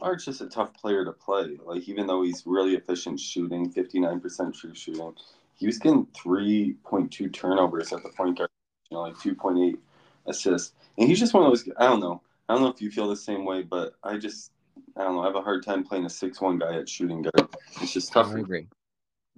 Lard's 0.01 0.25
just 0.25 0.41
a 0.41 0.47
tough 0.47 0.75
player 0.75 1.05
to 1.05 1.13
play. 1.13 1.59
Like 1.65 1.89
even 1.89 2.07
though 2.07 2.23
he's 2.23 2.45
really 2.47 2.75
efficient 2.75 3.21
shooting, 3.21 3.71
fifty 3.71 4.01
nine 4.01 4.21
percent 4.21 4.55
true 4.55 4.75
shooting, 4.75 5.15
he 5.55 5.67
was 5.67 5.79
getting 5.79 6.07
three 6.15 6.75
point 6.85 7.11
two 7.11 7.29
turnovers 7.29 7.93
at 7.93 8.03
the 8.03 8.11
point 8.11 8.39
guard, 8.39 8.51
you 8.91 8.97
know, 8.97 9.03
like 9.03 9.19
two 9.21 9.35
point 9.35 9.59
eight 9.59 9.81
assists, 10.27 10.73
and 10.99 11.09
he's 11.09 11.21
just 11.21 11.35
one 11.35 11.45
of 11.45 11.51
those. 11.51 11.69
I 11.79 11.87
don't 11.87 12.01
know. 12.01 12.23
I 12.49 12.55
don't 12.55 12.63
know 12.63 12.71
if 12.71 12.83
you 12.83 12.91
feel 12.91 13.09
the 13.09 13.17
same 13.17 13.45
way, 13.45 13.63
but 13.63 13.95
I 14.03 14.19
just 14.19 14.52
I 14.97 15.05
don't 15.05 15.15
know. 15.15 15.23
I 15.23 15.27
have 15.27 15.37
a 15.37 15.43
hard 15.43 15.65
time 15.65 15.85
playing 15.85 16.05
a 16.05 16.11
six 16.11 16.41
one 16.41 16.59
guy 16.59 16.77
at 16.77 16.89
shooting 16.89 17.23
guard. 17.23 17.49
It's 17.81 17.93
just 17.93 18.13
tough. 18.13 18.35
I 18.35 18.39
agree. 18.39 18.67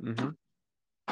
Mm-hmm. 0.02 0.30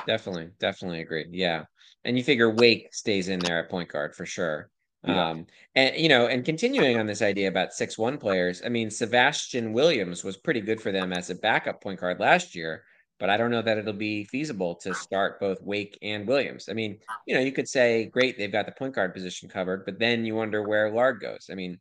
Definitely, 0.07 0.51
definitely 0.59 1.01
agree. 1.01 1.27
Yeah. 1.31 1.65
And 2.05 2.17
you 2.17 2.25
figure 2.25 2.51
Wake 2.51 2.95
stays 2.95 3.29
in 3.29 3.39
there 3.39 3.61
at 3.61 3.71
point 3.71 3.89
guard 3.89 4.15
for 4.15 4.27
sure. 4.27 4.71
Yeah. 5.05 5.31
Um, 5.31 5.47
and 5.75 5.97
you 5.97 6.09
know, 6.09 6.27
and 6.27 6.45
continuing 6.45 6.99
on 6.99 7.07
this 7.07 7.23
idea 7.23 7.49
about 7.49 7.73
six 7.73 7.99
one 7.99 8.19
players, 8.19 8.63
I 8.65 8.69
mean, 8.69 8.91
Sebastian 8.91 9.73
Williams 9.73 10.25
was 10.25 10.37
pretty 10.37 10.61
good 10.61 10.81
for 10.81 10.93
them 10.93 11.13
as 11.13 11.31
a 11.31 11.35
backup 11.35 11.83
point 11.83 12.01
guard 12.01 12.21
last 12.21 12.55
year, 12.55 12.85
but 13.19 13.29
I 13.29 13.37
don't 13.37 13.51
know 13.51 13.63
that 13.63 13.79
it'll 13.79 13.93
be 13.93 14.25
feasible 14.25 14.77
to 14.77 14.95
start 14.95 15.41
both 15.41 15.63
Wake 15.63 15.99
and 16.03 16.27
Williams. 16.27 16.69
I 16.69 16.73
mean, 16.73 16.99
you 17.27 17.35
know, 17.35 17.41
you 17.41 17.53
could 17.53 17.69
say, 17.69 18.07
great, 18.07 18.39
they've 18.39 18.53
got 18.53 18.67
the 18.67 18.73
point 18.73 18.95
guard 18.95 19.13
position 19.13 19.49
covered, 19.49 19.85
but 19.85 19.99
then 19.99 20.25
you 20.25 20.37
wonder 20.37 20.63
where 20.63 20.91
Lard 20.91 21.21
goes. 21.21 21.49
I 21.51 21.55
mean, 21.55 21.79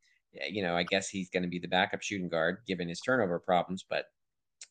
you 0.49 0.61
know, 0.61 0.75
I 0.75 0.83
guess 0.83 1.09
he's 1.09 1.29
going 1.29 1.43
to 1.43 1.49
be 1.49 1.59
the 1.59 1.67
backup 1.67 2.01
shooting 2.01 2.29
guard 2.29 2.57
given 2.67 2.87
his 2.89 3.01
turnover 3.01 3.39
problems, 3.39 3.85
but 3.89 4.05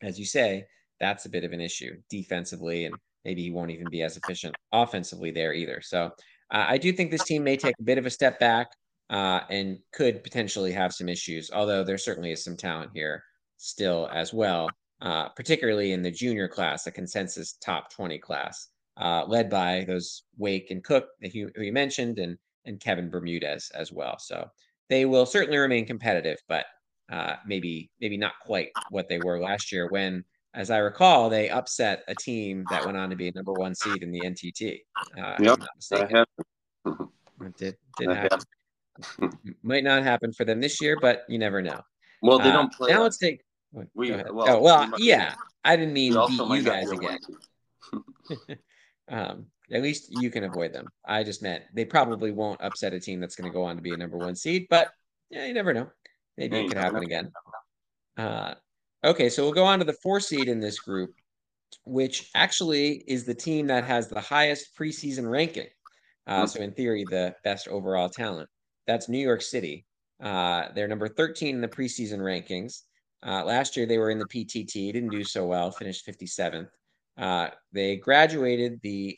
as 0.02 0.18
you 0.18 0.24
say, 0.24 0.64
that's 0.98 1.26
a 1.26 1.30
bit 1.30 1.44
of 1.44 1.52
an 1.52 1.60
issue 1.60 1.96
defensively 2.08 2.84
and 2.84 2.94
maybe 3.24 3.42
he 3.42 3.50
won't 3.50 3.70
even 3.70 3.88
be 3.90 4.02
as 4.02 4.16
efficient 4.16 4.54
offensively 4.72 5.30
there 5.30 5.52
either. 5.52 5.80
So 5.82 6.06
uh, 6.50 6.66
I 6.68 6.78
do 6.78 6.92
think 6.92 7.10
this 7.10 7.24
team 7.24 7.44
may 7.44 7.56
take 7.56 7.74
a 7.78 7.84
bit 7.84 7.98
of 7.98 8.06
a 8.06 8.10
step 8.10 8.38
back 8.38 8.68
uh, 9.10 9.40
and 9.50 9.78
could 9.92 10.22
potentially 10.22 10.72
have 10.72 10.94
some 10.94 11.08
issues, 11.08 11.50
although 11.52 11.84
there 11.84 11.98
certainly 11.98 12.32
is 12.32 12.44
some 12.44 12.56
talent 12.56 12.90
here 12.94 13.22
still 13.56 14.08
as 14.12 14.32
well, 14.32 14.68
uh, 15.02 15.28
particularly 15.30 15.92
in 15.92 16.02
the 16.02 16.10
junior 16.10 16.48
class, 16.48 16.86
a 16.86 16.90
consensus 16.90 17.54
top 17.54 17.90
20 17.92 18.18
class, 18.18 18.68
uh, 18.96 19.24
led 19.26 19.50
by 19.50 19.84
those 19.86 20.22
Wake 20.38 20.70
and 20.70 20.84
Cook 20.84 21.08
you, 21.20 21.50
who 21.54 21.62
you 21.62 21.72
mentioned 21.72 22.18
and, 22.18 22.38
and 22.64 22.80
Kevin 22.80 23.10
Bermudez 23.10 23.70
as 23.74 23.92
well. 23.92 24.18
So 24.18 24.48
they 24.90 25.06
will 25.06 25.24
certainly 25.24 25.56
remain 25.56 25.86
competitive, 25.86 26.36
but 26.48 26.66
uh, 27.10 27.36
maybe 27.46 27.90
maybe 28.00 28.18
not 28.18 28.32
quite 28.44 28.68
what 28.90 29.08
they 29.08 29.18
were 29.18 29.40
last 29.40 29.72
year 29.72 29.88
when 29.88 30.24
as 30.52 30.70
I 30.70 30.78
recall, 30.78 31.30
they 31.30 31.48
upset 31.48 32.02
a 32.08 32.14
team 32.14 32.64
that 32.70 32.84
went 32.84 32.98
on 32.98 33.10
to 33.10 33.16
be 33.16 33.28
a 33.28 33.32
number 33.32 33.52
one 33.52 33.74
seed 33.74 34.02
in 34.02 34.10
the 34.10 34.20
NTT. 34.20 34.80
Uh, 35.16 35.36
yep, 35.38 35.60
that 35.90 36.10
happened. 36.10 37.08
it 37.46 37.56
did, 37.56 37.76
did 37.96 38.10
happen. 38.10 38.40
Might 39.62 39.84
not 39.84 40.02
happen 40.02 40.32
for 40.32 40.44
them 40.44 40.60
this 40.60 40.80
year, 40.80 40.98
but 41.00 41.22
you 41.28 41.38
never 41.38 41.62
know. 41.62 41.80
Well, 42.22 42.38
they 42.38 42.50
uh, 42.50 42.52
don't 42.52 42.72
play. 42.72 42.90
Now 42.90 43.02
let's 43.02 43.18
take. 43.18 43.42
We, 43.94 44.10
well, 44.10 44.44
oh, 44.48 44.60
well 44.60 44.90
we 44.98 45.08
yeah. 45.08 45.34
I 45.62 45.76
didn't 45.76 45.94
mean 45.94 46.14
beat 46.14 46.40
you 46.40 46.62
guys 46.62 46.90
again. 46.90 47.18
um, 49.08 49.46
at 49.72 49.82
least 49.82 50.08
you 50.10 50.30
can 50.30 50.44
avoid 50.44 50.72
them. 50.72 50.88
I 51.04 51.22
just 51.24 51.42
meant 51.42 51.64
they 51.72 51.84
probably 51.84 52.32
won't 52.32 52.60
upset 52.62 52.94
a 52.94 53.00
team 53.00 53.20
that's 53.20 53.36
going 53.36 53.50
to 53.50 53.54
go 53.54 53.64
on 53.64 53.76
to 53.76 53.82
be 53.82 53.92
a 53.92 53.96
number 53.96 54.18
one 54.18 54.34
seed, 54.34 54.66
but 54.68 54.90
yeah, 55.30 55.46
you 55.46 55.54
never 55.54 55.72
know. 55.72 55.88
Maybe 56.36 56.58
it 56.58 56.68
could 56.68 56.78
happen 56.78 57.02
again. 57.02 57.30
Uh, 58.16 58.54
Okay, 59.02 59.30
so 59.30 59.42
we'll 59.42 59.52
go 59.52 59.64
on 59.64 59.78
to 59.78 59.84
the 59.84 59.94
four 59.94 60.20
seed 60.20 60.48
in 60.48 60.60
this 60.60 60.78
group, 60.78 61.14
which 61.84 62.30
actually 62.34 63.02
is 63.06 63.24
the 63.24 63.34
team 63.34 63.66
that 63.68 63.84
has 63.84 64.08
the 64.08 64.20
highest 64.20 64.76
preseason 64.76 65.28
ranking. 65.30 65.68
Uh, 66.26 66.46
so, 66.46 66.60
in 66.60 66.72
theory, 66.72 67.04
the 67.08 67.34
best 67.42 67.66
overall 67.66 68.10
talent. 68.10 68.48
That's 68.86 69.08
New 69.08 69.18
York 69.18 69.40
City. 69.40 69.86
Uh, 70.22 70.66
they're 70.74 70.86
number 70.86 71.08
13 71.08 71.54
in 71.54 71.60
the 71.62 71.68
preseason 71.68 72.18
rankings. 72.18 72.82
Uh, 73.26 73.42
last 73.44 73.74
year, 73.76 73.86
they 73.86 73.96
were 73.96 74.10
in 74.10 74.18
the 74.18 74.26
PTT, 74.26 74.92
didn't 74.92 75.08
do 75.08 75.24
so 75.24 75.46
well, 75.46 75.70
finished 75.70 76.06
57th. 76.06 76.68
Uh, 77.16 77.48
they 77.72 77.96
graduated 77.96 78.80
the 78.82 79.16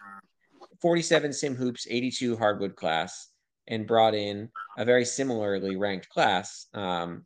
47 0.83 1.33
Sim 1.33 1.55
Hoops 1.55 1.87
82 1.89 2.37
hardwood 2.37 2.77
class 2.77 3.29
and 3.69 3.87
brought 3.87 4.15
in 4.15 4.51
a 4.77 4.85
very 4.85 5.05
similarly 5.05 5.77
ranked 5.77 6.09
class. 6.09 6.67
Um, 6.75 7.25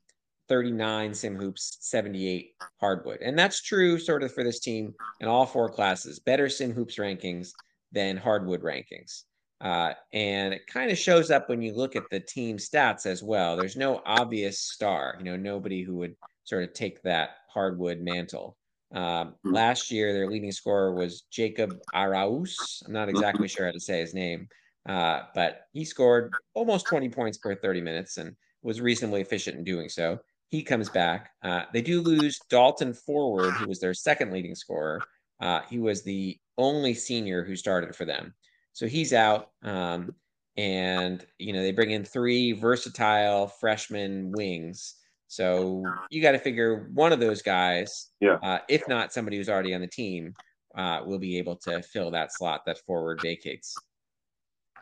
39 0.48 1.14
sim 1.14 1.36
hoops, 1.36 1.78
78 1.80 2.52
hardwood. 2.80 3.18
And 3.20 3.38
that's 3.38 3.62
true 3.62 3.98
sort 3.98 4.22
of 4.22 4.32
for 4.32 4.44
this 4.44 4.60
team 4.60 4.94
in 5.20 5.28
all 5.28 5.46
four 5.46 5.68
classes. 5.68 6.20
Better 6.20 6.48
sim 6.48 6.72
hoops 6.72 6.96
rankings 6.96 7.50
than 7.92 8.16
hardwood 8.16 8.62
rankings. 8.62 9.22
Uh, 9.60 9.94
and 10.12 10.52
it 10.52 10.66
kind 10.66 10.90
of 10.90 10.98
shows 10.98 11.30
up 11.30 11.48
when 11.48 11.62
you 11.62 11.74
look 11.74 11.96
at 11.96 12.08
the 12.10 12.20
team 12.20 12.58
stats 12.58 13.06
as 13.06 13.22
well. 13.22 13.56
There's 13.56 13.76
no 13.76 14.02
obvious 14.04 14.60
star, 14.60 15.16
you 15.18 15.24
know, 15.24 15.36
nobody 15.36 15.82
who 15.82 15.96
would 15.96 16.14
sort 16.44 16.62
of 16.62 16.74
take 16.74 17.02
that 17.02 17.30
hardwood 17.48 18.00
mantle. 18.00 18.56
Um, 18.94 19.34
hmm. 19.42 19.54
last 19.54 19.90
year, 19.90 20.12
their 20.12 20.28
leading 20.28 20.52
scorer 20.52 20.94
was 20.94 21.22
Jacob 21.30 21.78
Arauz. 21.94 22.82
I'm 22.86 22.92
not 22.92 23.08
exactly 23.08 23.48
sure 23.48 23.66
how 23.66 23.72
to 23.72 23.80
say 23.80 24.00
his 24.00 24.14
name, 24.14 24.48
uh, 24.88 25.22
but 25.34 25.66
he 25.72 25.84
scored 25.84 26.34
almost 26.54 26.86
20 26.86 27.08
points 27.08 27.38
per 27.38 27.54
30 27.54 27.80
minutes 27.80 28.16
and 28.16 28.36
was 28.62 28.80
reasonably 28.80 29.20
efficient 29.20 29.56
in 29.56 29.64
doing 29.64 29.88
so. 29.88 30.18
He 30.48 30.62
comes 30.62 30.88
back. 30.88 31.30
Uh, 31.42 31.64
they 31.72 31.82
do 31.82 32.00
lose 32.00 32.38
Dalton 32.48 32.94
Forward, 32.94 33.56
who 33.58 33.66
was 33.66 33.80
their 33.80 33.94
second 33.94 34.32
leading 34.32 34.54
scorer. 34.54 35.08
Uh, 35.40 35.60
he 35.68 35.78
was 35.78 36.02
the 36.02 36.38
only 36.56 36.94
senior 36.94 37.44
who 37.44 37.56
started 37.56 37.94
for 37.94 38.04
them. 38.04 38.34
So 38.72 38.86
he's 38.86 39.12
out. 39.12 39.50
Um, 39.62 40.14
and, 40.56 41.24
you 41.38 41.52
know, 41.52 41.62
they 41.62 41.72
bring 41.72 41.90
in 41.90 42.04
three 42.04 42.52
versatile 42.52 43.48
freshman 43.48 44.32
wings. 44.32 44.94
So 45.28 45.84
you 46.10 46.22
got 46.22 46.32
to 46.32 46.38
figure 46.38 46.88
one 46.94 47.12
of 47.12 47.20
those 47.20 47.42
guys, 47.42 48.10
yeah. 48.20 48.38
Uh, 48.42 48.58
if 48.68 48.86
not 48.88 49.12
somebody 49.12 49.36
who's 49.36 49.48
already 49.48 49.74
on 49.74 49.80
the 49.80 49.86
team, 49.86 50.34
uh, 50.76 51.00
will 51.04 51.18
be 51.18 51.38
able 51.38 51.56
to 51.56 51.82
fill 51.82 52.10
that 52.12 52.32
slot 52.32 52.64
that 52.66 52.78
forward 52.86 53.20
vacates. 53.22 53.76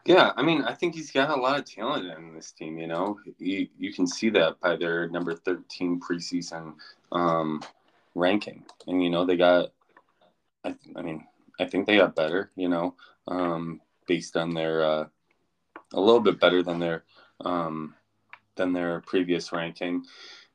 Yeah, 0.04 0.32
I 0.36 0.42
mean, 0.42 0.62
I 0.62 0.74
think 0.74 0.94
he's 0.94 1.10
got 1.10 1.30
a 1.30 1.40
lot 1.40 1.58
of 1.58 1.64
talent 1.64 2.06
in 2.06 2.34
this 2.34 2.52
team. 2.52 2.78
You 2.78 2.86
know, 2.86 3.18
you 3.38 3.68
you 3.78 3.92
can 3.92 4.06
see 4.06 4.28
that 4.30 4.60
by 4.60 4.76
their 4.76 5.08
number 5.08 5.34
thirteen 5.34 5.98
preseason 5.98 6.74
um, 7.10 7.62
ranking, 8.14 8.64
and 8.86 9.02
you 9.02 9.08
know 9.08 9.24
they 9.24 9.36
got. 9.36 9.70
I, 10.62 10.74
I 10.96 11.02
mean, 11.02 11.26
I 11.58 11.64
think 11.64 11.86
they 11.86 11.96
got 11.96 12.14
better. 12.14 12.50
You 12.54 12.68
know, 12.68 12.94
um, 13.28 13.80
based 14.06 14.36
on 14.36 14.52
their 14.52 14.84
uh, 14.84 15.06
a 15.94 16.00
little 16.00 16.20
bit 16.20 16.38
better 16.38 16.62
than 16.62 16.80
their 16.80 17.04
um, 17.40 17.94
than 18.56 18.72
their 18.72 19.00
previous 19.00 19.52
ranking. 19.52 20.04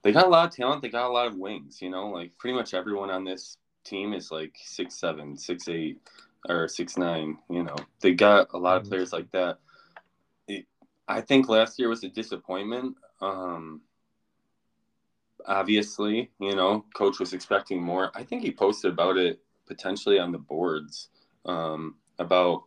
They 0.04 0.12
got 0.12 0.26
a 0.26 0.30
lot 0.30 0.48
of 0.48 0.56
talent. 0.56 0.82
They 0.82 0.90
got 0.90 1.10
a 1.10 1.14
lot 1.14 1.28
of 1.28 1.36
wings. 1.36 1.82
You 1.82 1.90
know, 1.90 2.08
like 2.08 2.38
pretty 2.38 2.56
much 2.56 2.74
everyone 2.74 3.10
on 3.10 3.24
this 3.24 3.58
team 3.84 4.14
is 4.14 4.32
like 4.32 4.56
six 4.64 4.96
seven, 4.96 5.38
six 5.38 5.68
eight 5.68 6.00
or 6.48 6.68
six 6.68 6.98
nine. 6.98 7.38
You 7.50 7.64
know, 7.64 7.76
they 8.02 8.14
got 8.14 8.48
a 8.54 8.58
lot 8.58 8.78
of 8.78 8.84
mm-hmm. 8.84 8.90
players 8.92 9.14
like 9.14 9.30
that. 9.32 9.60
It, 10.48 10.66
I 11.08 11.22
think 11.22 11.50
last 11.50 11.80
year 11.80 11.90
was 11.90 12.04
a 12.04 12.10
disappointment. 12.10 12.96
Um, 13.22 13.82
obviously, 15.46 16.32
you 16.40 16.56
know, 16.56 16.86
coach 16.94 17.20
was 17.20 17.34
expecting 17.34 17.82
more. 17.82 18.12
I 18.16 18.24
think 18.24 18.44
he 18.44 18.52
posted 18.52 18.92
about 18.92 19.18
it 19.18 19.40
potentially 19.68 20.20
on 20.20 20.32
the 20.32 20.38
boards 20.38 21.10
um, 21.46 21.96
about 22.18 22.64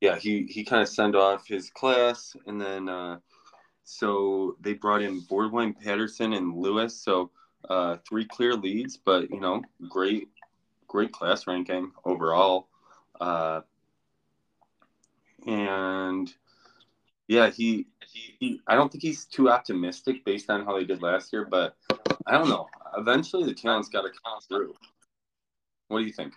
yeah 0.00 0.16
he 0.16 0.44
he 0.44 0.64
kind 0.64 0.82
of 0.82 0.88
sent 0.88 1.14
off 1.14 1.46
his 1.46 1.70
class 1.70 2.34
and 2.46 2.60
then 2.60 2.88
uh, 2.88 3.18
so 3.90 4.56
they 4.60 4.74
brought 4.74 5.02
in 5.02 5.20
Boardwine, 5.20 5.74
Patterson, 5.74 6.32
and 6.32 6.56
Lewis. 6.56 6.96
So 6.96 7.30
uh, 7.68 7.96
three 8.08 8.24
clear 8.24 8.54
leads, 8.54 8.96
but 8.96 9.28
you 9.30 9.40
know, 9.40 9.62
great, 9.88 10.28
great 10.86 11.10
class 11.10 11.46
ranking 11.48 11.90
overall. 12.04 12.68
Uh, 13.20 13.62
and 15.44 16.32
yeah, 17.26 17.50
he, 17.50 17.86
he, 18.06 18.36
he, 18.38 18.60
I 18.68 18.76
don't 18.76 18.92
think 18.92 19.02
he's 19.02 19.24
too 19.24 19.50
optimistic 19.50 20.24
based 20.24 20.50
on 20.50 20.64
how 20.64 20.78
they 20.78 20.84
did 20.84 21.02
last 21.02 21.32
year, 21.32 21.44
but 21.44 21.76
I 22.26 22.38
don't 22.38 22.48
know. 22.48 22.68
Eventually, 22.96 23.44
the 23.44 23.54
talent's 23.54 23.88
got 23.88 24.02
to 24.02 24.10
come 24.24 24.40
through. 24.48 24.74
What 25.88 25.98
do 25.98 26.04
you 26.04 26.12
think? 26.12 26.32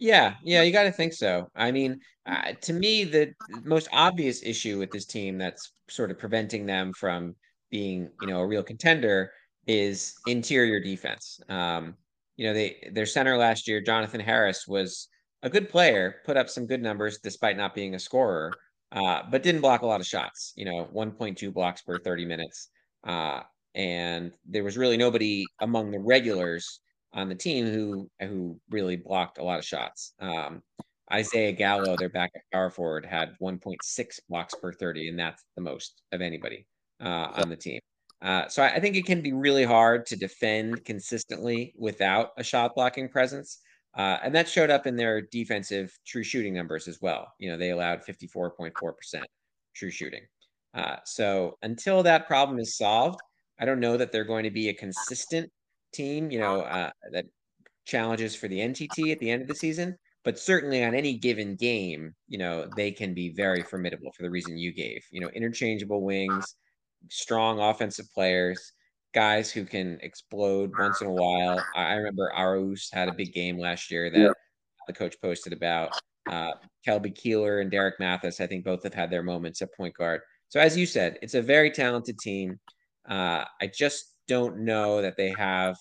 Yeah, 0.00 0.36
yeah, 0.42 0.62
you 0.62 0.72
got 0.72 0.84
to 0.84 0.92
think 0.92 1.12
so. 1.12 1.48
I 1.54 1.72
mean, 1.72 2.00
uh, 2.26 2.54
to 2.62 2.72
me, 2.72 3.04
the 3.04 3.34
most 3.64 3.88
obvious 3.92 4.42
issue 4.42 4.78
with 4.78 4.90
this 4.92 5.04
team 5.06 5.36
that's 5.38 5.72
sort 5.90 6.10
of 6.10 6.18
preventing 6.18 6.66
them 6.66 6.92
from 6.94 7.36
being, 7.70 8.10
you 8.18 8.26
know, 8.26 8.40
a 8.40 8.46
real 8.46 8.62
contender 8.62 9.30
is 9.66 10.14
interior 10.26 10.80
defense. 10.80 11.38
Um, 11.50 11.96
you 12.36 12.46
know, 12.46 12.54
they 12.54 12.90
their 12.92 13.04
center 13.06 13.36
last 13.36 13.68
year, 13.68 13.82
Jonathan 13.82 14.20
Harris, 14.20 14.66
was 14.66 15.08
a 15.42 15.50
good 15.50 15.68
player, 15.68 16.16
put 16.24 16.36
up 16.38 16.48
some 16.48 16.66
good 16.66 16.82
numbers 16.82 17.18
despite 17.22 17.58
not 17.58 17.74
being 17.74 17.94
a 17.94 17.98
scorer, 17.98 18.58
uh, 18.92 19.22
but 19.30 19.42
didn't 19.42 19.60
block 19.60 19.82
a 19.82 19.86
lot 19.86 20.00
of 20.00 20.06
shots. 20.06 20.54
You 20.56 20.64
know, 20.64 20.88
1.2 20.92 21.52
blocks 21.52 21.82
per 21.82 21.98
30 21.98 22.24
minutes, 22.24 22.70
uh, 23.06 23.42
and 23.74 24.32
there 24.46 24.64
was 24.64 24.78
really 24.78 24.96
nobody 24.96 25.52
among 25.60 25.90
the 25.90 26.00
regulars 26.00 26.80
on 27.12 27.28
the 27.28 27.34
team 27.34 27.66
who 27.66 28.10
who 28.20 28.58
really 28.70 28.96
blocked 28.96 29.38
a 29.38 29.44
lot 29.44 29.58
of 29.58 29.64
shots. 29.64 30.14
Um, 30.20 30.62
Isaiah 31.12 31.52
Gallo, 31.52 31.96
their 31.96 32.08
backup 32.08 32.42
power 32.52 32.70
forward, 32.70 33.04
had 33.04 33.34
1.6 33.42 34.20
blocks 34.28 34.54
per 34.54 34.72
30, 34.72 35.08
and 35.08 35.18
that's 35.18 35.44
the 35.56 35.62
most 35.62 36.02
of 36.12 36.20
anybody 36.20 36.66
uh, 37.02 37.32
on 37.34 37.48
the 37.48 37.56
team. 37.56 37.80
Uh, 38.22 38.46
so 38.48 38.62
I, 38.62 38.74
I, 38.74 38.80
think 38.80 38.96
it 38.96 39.06
can 39.06 39.22
be 39.22 39.32
really 39.32 39.64
hard 39.64 40.04
to 40.06 40.16
defend 40.16 40.84
consistently 40.84 41.72
without 41.76 42.30
a 42.36 42.44
shot 42.44 42.74
blocking 42.74 43.08
presence. 43.08 43.60
Uh, 43.96 44.18
and 44.22 44.34
that 44.34 44.48
showed 44.48 44.70
up 44.70 44.86
in 44.86 44.94
their 44.94 45.22
defensive 45.22 45.98
true 46.06 46.22
shooting 46.22 46.54
numbers 46.54 46.86
as 46.86 47.00
well. 47.00 47.32
You 47.38 47.50
know, 47.50 47.56
they 47.56 47.70
allowed 47.70 48.02
54.4% 48.04 49.22
true 49.74 49.90
shooting. 49.90 50.22
Uh, 50.74 50.96
so 51.04 51.58
until 51.62 52.02
that 52.02 52.26
problem 52.26 52.58
is 52.58 52.76
solved, 52.76 53.20
I 53.58 53.64
don't 53.64 53.80
know 53.80 53.96
that 53.96 54.12
they're 54.12 54.24
going 54.24 54.44
to 54.44 54.50
be 54.50 54.68
a 54.68 54.74
consistent 54.74 55.50
team, 55.92 56.30
you 56.30 56.38
know, 56.38 56.62
uh, 56.62 56.90
that 57.12 57.26
challenges 57.86 58.34
for 58.36 58.48
the 58.48 58.58
NTT 58.58 59.12
at 59.12 59.18
the 59.18 59.30
end 59.30 59.42
of 59.42 59.48
the 59.48 59.54
season. 59.54 59.96
But 60.22 60.38
certainly 60.38 60.84
on 60.84 60.94
any 60.94 61.16
given 61.16 61.56
game, 61.56 62.14
you 62.28 62.38
know, 62.38 62.68
they 62.76 62.92
can 62.92 63.14
be 63.14 63.30
very 63.30 63.62
formidable 63.62 64.12
for 64.12 64.22
the 64.22 64.30
reason 64.30 64.58
you 64.58 64.72
gave. 64.72 65.02
You 65.10 65.20
know, 65.20 65.28
interchangeable 65.28 66.02
wings, 66.02 66.56
strong 67.08 67.58
offensive 67.58 68.06
players, 68.12 68.72
guys 69.14 69.50
who 69.50 69.64
can 69.64 69.98
explode 70.02 70.72
once 70.78 71.00
in 71.00 71.06
a 71.06 71.12
while. 71.12 71.64
I 71.74 71.94
remember 71.94 72.30
Arauz 72.36 72.92
had 72.92 73.08
a 73.08 73.14
big 73.14 73.32
game 73.32 73.58
last 73.58 73.90
year 73.90 74.10
that 74.10 74.18
yeah. 74.18 74.32
the 74.86 74.92
coach 74.92 75.16
posted 75.22 75.52
about. 75.54 75.98
Uh, 76.30 76.52
Kelby 76.86 77.14
Keeler 77.14 77.60
and 77.60 77.70
Derek 77.70 77.98
Mathis, 77.98 78.40
I 78.40 78.46
think 78.46 78.64
both 78.64 78.82
have 78.84 78.94
had 78.94 79.10
their 79.10 79.22
moments 79.22 79.62
at 79.62 79.74
point 79.74 79.94
guard. 79.94 80.20
So 80.48 80.60
as 80.60 80.76
you 80.76 80.84
said, 80.86 81.18
it's 81.22 81.34
a 81.34 81.42
very 81.42 81.70
talented 81.70 82.18
team. 82.18 82.58
Uh, 83.08 83.44
I 83.60 83.70
just 83.72 84.09
don't 84.30 84.58
know 84.58 85.02
that 85.02 85.16
they 85.16 85.34
have 85.36 85.76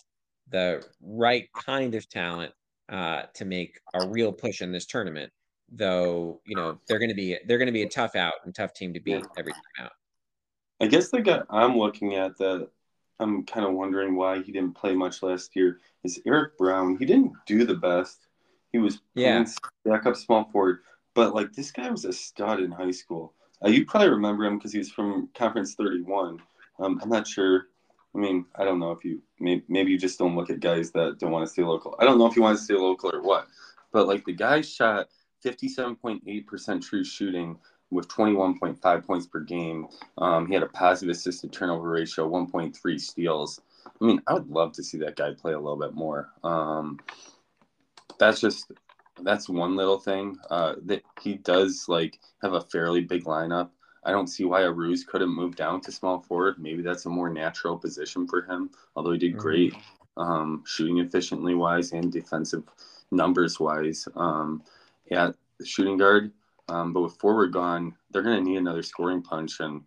the 0.49 0.83
right 1.03 1.47
kind 1.53 1.93
of 1.93 2.09
talent 2.09 2.51
uh, 2.91 3.21
to 3.35 3.45
make 3.45 3.79
a 3.93 4.07
real 4.09 4.33
push 4.33 4.63
in 4.63 4.71
this 4.71 4.87
tournament. 4.87 5.31
Though 5.71 6.41
you 6.47 6.55
know 6.55 6.79
they're 6.87 6.97
going 6.97 7.09
to 7.09 7.15
be 7.15 7.37
they're 7.45 7.59
going 7.59 7.67
to 7.67 7.71
be 7.71 7.83
a 7.83 7.89
tough 7.89 8.15
out 8.15 8.33
and 8.43 8.55
tough 8.55 8.73
team 8.73 8.91
to 8.95 8.99
beat 8.99 9.23
every 9.37 9.53
time 9.53 9.85
out. 9.85 9.91
I 10.81 10.87
guess 10.87 11.11
the 11.11 11.21
guy 11.21 11.43
I'm 11.51 11.77
looking 11.77 12.15
at 12.15 12.39
that 12.39 12.69
I'm 13.19 13.45
kind 13.45 13.67
of 13.67 13.73
wondering 13.73 14.15
why 14.15 14.41
he 14.41 14.51
didn't 14.51 14.73
play 14.73 14.95
much 14.95 15.21
last 15.21 15.55
year 15.55 15.79
is 16.03 16.19
Eric 16.25 16.57
Brown. 16.57 16.97
He 16.97 17.05
didn't 17.05 17.33
do 17.45 17.65
the 17.65 17.75
best. 17.75 18.25
He 18.71 18.79
was 18.79 18.99
yeah 19.13 19.45
back 19.85 20.07
up 20.07 20.15
small 20.15 20.49
forward, 20.51 20.79
but 21.13 21.35
like 21.35 21.53
this 21.53 21.71
guy 21.71 21.91
was 21.91 22.05
a 22.05 22.13
stud 22.13 22.61
in 22.61 22.71
high 22.71 22.89
school. 22.89 23.35
Uh, 23.63 23.69
you 23.69 23.85
probably 23.85 24.09
remember 24.09 24.43
him 24.45 24.57
because 24.57 24.73
he's 24.73 24.89
from 24.89 25.29
Conference 25.35 25.75
31. 25.75 26.39
Um, 26.79 26.99
I'm 27.03 27.09
not 27.09 27.27
sure 27.27 27.67
I 28.15 28.17
mean, 28.17 28.45
I 28.55 28.63
don't 28.63 28.79
know 28.79 28.91
if 28.91 29.05
you 29.05 29.21
maybe, 29.39 29.63
maybe 29.67 29.91
you 29.91 29.97
just 29.97 30.17
don't 30.17 30.35
look 30.35 30.49
at 30.49 30.59
guys 30.59 30.91
that 30.91 31.19
don't 31.19 31.31
want 31.31 31.45
to 31.45 31.51
stay 31.51 31.63
local. 31.63 31.95
I 31.99 32.05
don't 32.05 32.17
know 32.17 32.25
if 32.25 32.35
you 32.35 32.41
want 32.41 32.57
to 32.57 32.63
stay 32.63 32.73
local 32.73 33.13
or 33.13 33.21
what, 33.21 33.47
but 33.91 34.07
like 34.07 34.25
the 34.25 34.33
guy 34.33 34.61
shot 34.61 35.07
57.8% 35.45 36.81
true 36.81 37.03
shooting 37.03 37.57
with 37.91 38.07
21.5 38.07 39.05
points 39.05 39.27
per 39.27 39.39
game. 39.39 39.87
Um, 40.17 40.47
he 40.47 40.53
had 40.53 40.63
a 40.63 40.67
positive 40.67 41.15
assisted 41.15 41.51
turnover 41.51 41.89
ratio, 41.89 42.29
1.3 42.29 42.99
steals. 42.99 43.61
I 43.85 44.05
mean, 44.05 44.21
I 44.27 44.33
would 44.33 44.49
love 44.49 44.73
to 44.73 44.83
see 44.83 44.97
that 44.99 45.15
guy 45.15 45.33
play 45.33 45.53
a 45.53 45.59
little 45.59 45.79
bit 45.79 45.93
more. 45.93 46.29
Um, 46.43 46.99
that's 48.19 48.41
just 48.41 48.71
that's 49.21 49.49
one 49.49 49.75
little 49.75 49.99
thing. 49.99 50.37
Uh, 50.49 50.75
that 50.85 51.03
he 51.21 51.35
does 51.35 51.85
like 51.87 52.19
have 52.41 52.53
a 52.53 52.61
fairly 52.61 53.01
big 53.01 53.25
lineup. 53.25 53.69
I 54.09 54.11
don't 54.11 54.25
see 54.25 54.43
why 54.43 54.61
Arauz 54.61 55.05
couldn't 55.05 55.29
move 55.29 55.55
down 55.55 55.81
to 55.81 55.91
small 55.91 56.19
forward. 56.19 56.55
Maybe 56.57 56.81
that's 56.81 57.05
a 57.05 57.09
more 57.09 57.29
natural 57.29 57.77
position 57.77 58.27
for 58.27 58.41
him. 58.41 58.71
Although 58.95 59.11
he 59.11 59.19
did 59.19 59.33
mm-hmm. 59.33 59.39
great 59.39 59.75
um, 60.17 60.63
shooting 60.65 60.97
efficiently 60.97 61.53
wise 61.53 61.91
and 61.91 62.11
defensive 62.11 62.63
numbers 63.11 63.59
wise 63.59 64.07
um, 64.15 64.63
at 65.11 65.35
shooting 65.63 65.97
guard. 65.97 66.31
Um, 66.69 66.91
but 66.91 67.01
with 67.01 67.19
forward 67.19 67.53
gone, 67.53 67.95
they're 68.09 68.23
going 68.23 68.43
to 68.43 68.49
need 68.49 68.57
another 68.57 68.81
scoring 68.81 69.21
punch. 69.21 69.59
And 69.59 69.83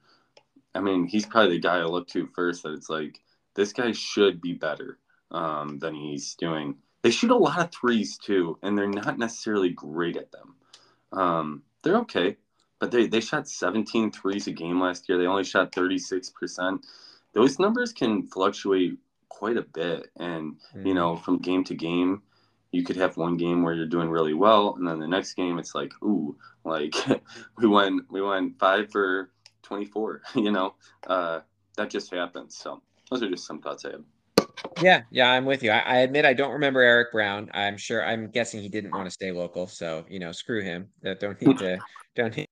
I 0.76 0.80
mean, 0.80 1.04
he's 1.04 1.26
probably 1.26 1.56
the 1.56 1.60
guy 1.60 1.78
I 1.78 1.84
look 1.84 2.06
to 2.10 2.28
first. 2.28 2.62
That 2.62 2.74
it's 2.74 2.88
like 2.88 3.18
this 3.56 3.72
guy 3.72 3.90
should 3.90 4.40
be 4.40 4.52
better 4.52 4.98
um, 5.32 5.80
than 5.80 5.96
he's 5.96 6.36
doing. 6.36 6.76
They 7.02 7.10
shoot 7.10 7.32
a 7.32 7.36
lot 7.36 7.58
of 7.58 7.72
threes 7.72 8.18
too, 8.18 8.56
and 8.62 8.78
they're 8.78 8.86
not 8.86 9.18
necessarily 9.18 9.70
great 9.70 10.16
at 10.16 10.30
them. 10.30 10.54
Um, 11.12 11.62
they're 11.82 11.98
okay 11.98 12.36
but 12.82 12.90
they, 12.90 13.06
they 13.06 13.20
shot 13.20 13.48
17 13.48 14.10
threes 14.10 14.48
a 14.48 14.50
game 14.50 14.80
last 14.80 15.08
year. 15.08 15.16
They 15.16 15.28
only 15.28 15.44
shot 15.44 15.70
36%. 15.70 16.82
Those 17.32 17.60
numbers 17.60 17.92
can 17.92 18.26
fluctuate 18.26 18.98
quite 19.28 19.56
a 19.56 19.62
bit. 19.62 20.10
And, 20.16 20.56
mm. 20.76 20.84
you 20.84 20.92
know, 20.92 21.14
from 21.14 21.38
game 21.38 21.62
to 21.62 21.76
game, 21.76 22.22
you 22.72 22.82
could 22.82 22.96
have 22.96 23.16
one 23.16 23.36
game 23.36 23.62
where 23.62 23.72
you're 23.72 23.86
doing 23.86 24.10
really 24.10 24.34
well. 24.34 24.74
And 24.76 24.88
then 24.88 24.98
the 24.98 25.06
next 25.06 25.34
game, 25.34 25.60
it's 25.60 25.76
like, 25.76 25.92
ooh, 26.02 26.36
like 26.64 26.96
we 27.58 27.68
went, 27.68 28.02
we 28.10 28.20
went 28.20 28.58
five 28.58 28.90
for 28.90 29.30
24, 29.62 30.22
you 30.34 30.50
know, 30.50 30.74
uh, 31.06 31.38
that 31.76 31.88
just 31.88 32.12
happens. 32.12 32.56
So 32.56 32.82
those 33.08 33.22
are 33.22 33.30
just 33.30 33.46
some 33.46 33.60
thoughts 33.60 33.84
I 33.84 33.92
have. 33.92 34.02
Yeah, 34.82 35.02
yeah, 35.12 35.30
I'm 35.30 35.44
with 35.44 35.62
you. 35.62 35.70
I, 35.70 35.78
I, 35.78 35.96
admit 35.98 36.24
I 36.24 36.32
don't 36.34 36.50
remember 36.50 36.80
Eric 36.80 37.12
Brown. 37.12 37.48
I'm 37.54 37.76
sure. 37.76 38.04
I'm 38.04 38.28
guessing 38.28 38.60
he 38.60 38.68
didn't 38.68 38.90
want 38.90 39.04
to 39.04 39.10
stay 39.10 39.30
local, 39.30 39.66
so 39.66 40.04
you 40.08 40.18
know, 40.18 40.32
screw 40.32 40.62
him. 40.62 40.88
Don't 41.02 41.40
need 41.40 41.58
to 41.58 41.78
don't 42.16 42.36
need 42.36 42.48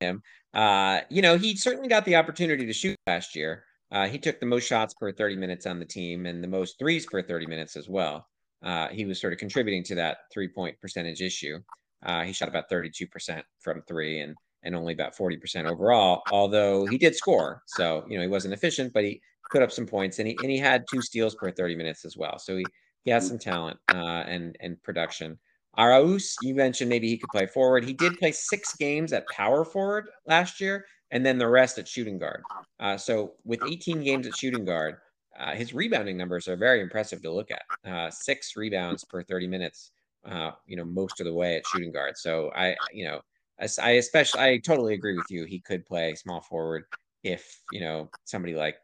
him. 0.00 0.22
Uh, 0.54 1.00
you 1.10 1.22
know, 1.22 1.36
he 1.36 1.56
certainly 1.56 1.88
got 1.88 2.04
the 2.04 2.16
opportunity 2.16 2.66
to 2.66 2.72
shoot 2.72 2.96
last 3.06 3.34
year. 3.34 3.64
Uh, 3.90 4.06
he 4.06 4.18
took 4.18 4.38
the 4.40 4.46
most 4.46 4.66
shots 4.66 4.94
per 4.94 5.12
30 5.12 5.36
minutes 5.36 5.66
on 5.66 5.78
the 5.78 5.84
team 5.84 6.26
and 6.26 6.42
the 6.42 6.48
most 6.48 6.78
threes 6.78 7.06
per 7.06 7.22
30 7.22 7.46
minutes 7.46 7.76
as 7.76 7.88
well. 7.88 8.26
Uh, 8.62 8.88
he 8.88 9.04
was 9.04 9.20
sort 9.20 9.32
of 9.32 9.38
contributing 9.38 9.84
to 9.84 9.94
that 9.94 10.18
three 10.32 10.48
point 10.48 10.78
percentage 10.80 11.22
issue. 11.22 11.58
Uh, 12.04 12.22
he 12.22 12.32
shot 12.32 12.48
about 12.48 12.70
32% 12.70 13.42
from 13.60 13.82
three 13.88 14.20
and 14.20 14.36
and 14.64 14.74
only 14.74 14.92
about 14.92 15.16
40% 15.16 15.70
overall, 15.70 16.22
although 16.32 16.84
he 16.84 16.98
did 16.98 17.14
score. 17.14 17.62
So, 17.66 18.04
you 18.08 18.16
know, 18.16 18.22
he 18.22 18.28
wasn't 18.28 18.54
efficient, 18.54 18.92
but 18.92 19.04
he 19.04 19.20
put 19.52 19.62
up 19.62 19.70
some 19.70 19.86
points 19.86 20.18
and 20.18 20.26
he, 20.26 20.36
and 20.42 20.50
he 20.50 20.58
had 20.58 20.84
two 20.90 21.00
steals 21.00 21.36
per 21.36 21.52
30 21.52 21.76
minutes 21.76 22.04
as 22.04 22.16
well. 22.16 22.40
So 22.40 22.56
he, 22.56 22.66
he 23.04 23.12
has 23.12 23.26
some 23.26 23.38
talent 23.38 23.78
uh, 23.94 24.24
and, 24.26 24.56
and 24.60 24.82
production. 24.82 25.38
Arauz, 25.76 26.36
you 26.40 26.54
mentioned 26.54 26.88
maybe 26.88 27.08
he 27.08 27.18
could 27.18 27.30
play 27.30 27.46
forward. 27.46 27.84
He 27.84 27.92
did 27.92 28.18
play 28.18 28.32
six 28.32 28.74
games 28.76 29.12
at 29.12 29.28
power 29.30 29.64
forward 29.64 30.06
last 30.26 30.60
year, 30.60 30.86
and 31.10 31.24
then 31.24 31.38
the 31.38 31.48
rest 31.48 31.78
at 31.78 31.88
shooting 31.88 32.18
guard. 32.18 32.44
Uh, 32.80 32.96
so 32.96 33.34
with 33.44 33.60
18 33.62 34.02
games 34.02 34.26
at 34.26 34.34
shooting 34.34 34.64
guard, 34.64 34.96
uh, 35.38 35.54
his 35.54 35.74
rebounding 35.74 36.16
numbers 36.16 36.48
are 36.48 36.56
very 36.56 36.80
impressive 36.80 37.22
to 37.22 37.32
look 37.32 37.50
at. 37.50 37.62
Uh, 37.88 38.10
six 38.10 38.56
rebounds 38.56 39.04
per 39.04 39.22
30 39.22 39.46
minutes, 39.46 39.92
uh, 40.24 40.50
you 40.66 40.76
know, 40.76 40.84
most 40.84 41.20
of 41.20 41.26
the 41.26 41.34
way 41.34 41.56
at 41.56 41.66
shooting 41.66 41.92
guard. 41.92 42.16
So 42.16 42.50
I, 42.54 42.76
you 42.92 43.04
know, 43.04 43.20
I 43.60 43.90
especially, 43.92 44.40
I 44.40 44.58
totally 44.58 44.94
agree 44.94 45.16
with 45.16 45.30
you. 45.30 45.44
He 45.44 45.60
could 45.60 45.84
play 45.86 46.14
small 46.14 46.40
forward 46.40 46.84
if, 47.24 47.60
you 47.70 47.80
know, 47.80 48.10
somebody 48.24 48.54
like 48.54 48.76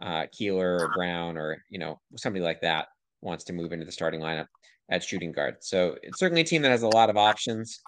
uh, 0.00 0.26
Keeler 0.32 0.84
or 0.84 0.88
Brown 0.88 1.36
or, 1.36 1.64
you 1.68 1.78
know, 1.78 2.00
somebody 2.16 2.44
like 2.44 2.60
that 2.60 2.88
wants 3.22 3.44
to 3.44 3.52
move 3.52 3.72
into 3.72 3.84
the 3.84 3.92
starting 3.92 4.20
lineup 4.20 4.46
at 4.88 5.02
shooting 5.02 5.32
guard. 5.32 5.56
So 5.60 5.96
it's 6.02 6.18
certainly 6.18 6.42
a 6.42 6.44
team 6.44 6.62
that 6.62 6.70
has 6.70 6.82
a 6.82 6.88
lot 6.88 7.10
of 7.10 7.16
options. 7.16 7.80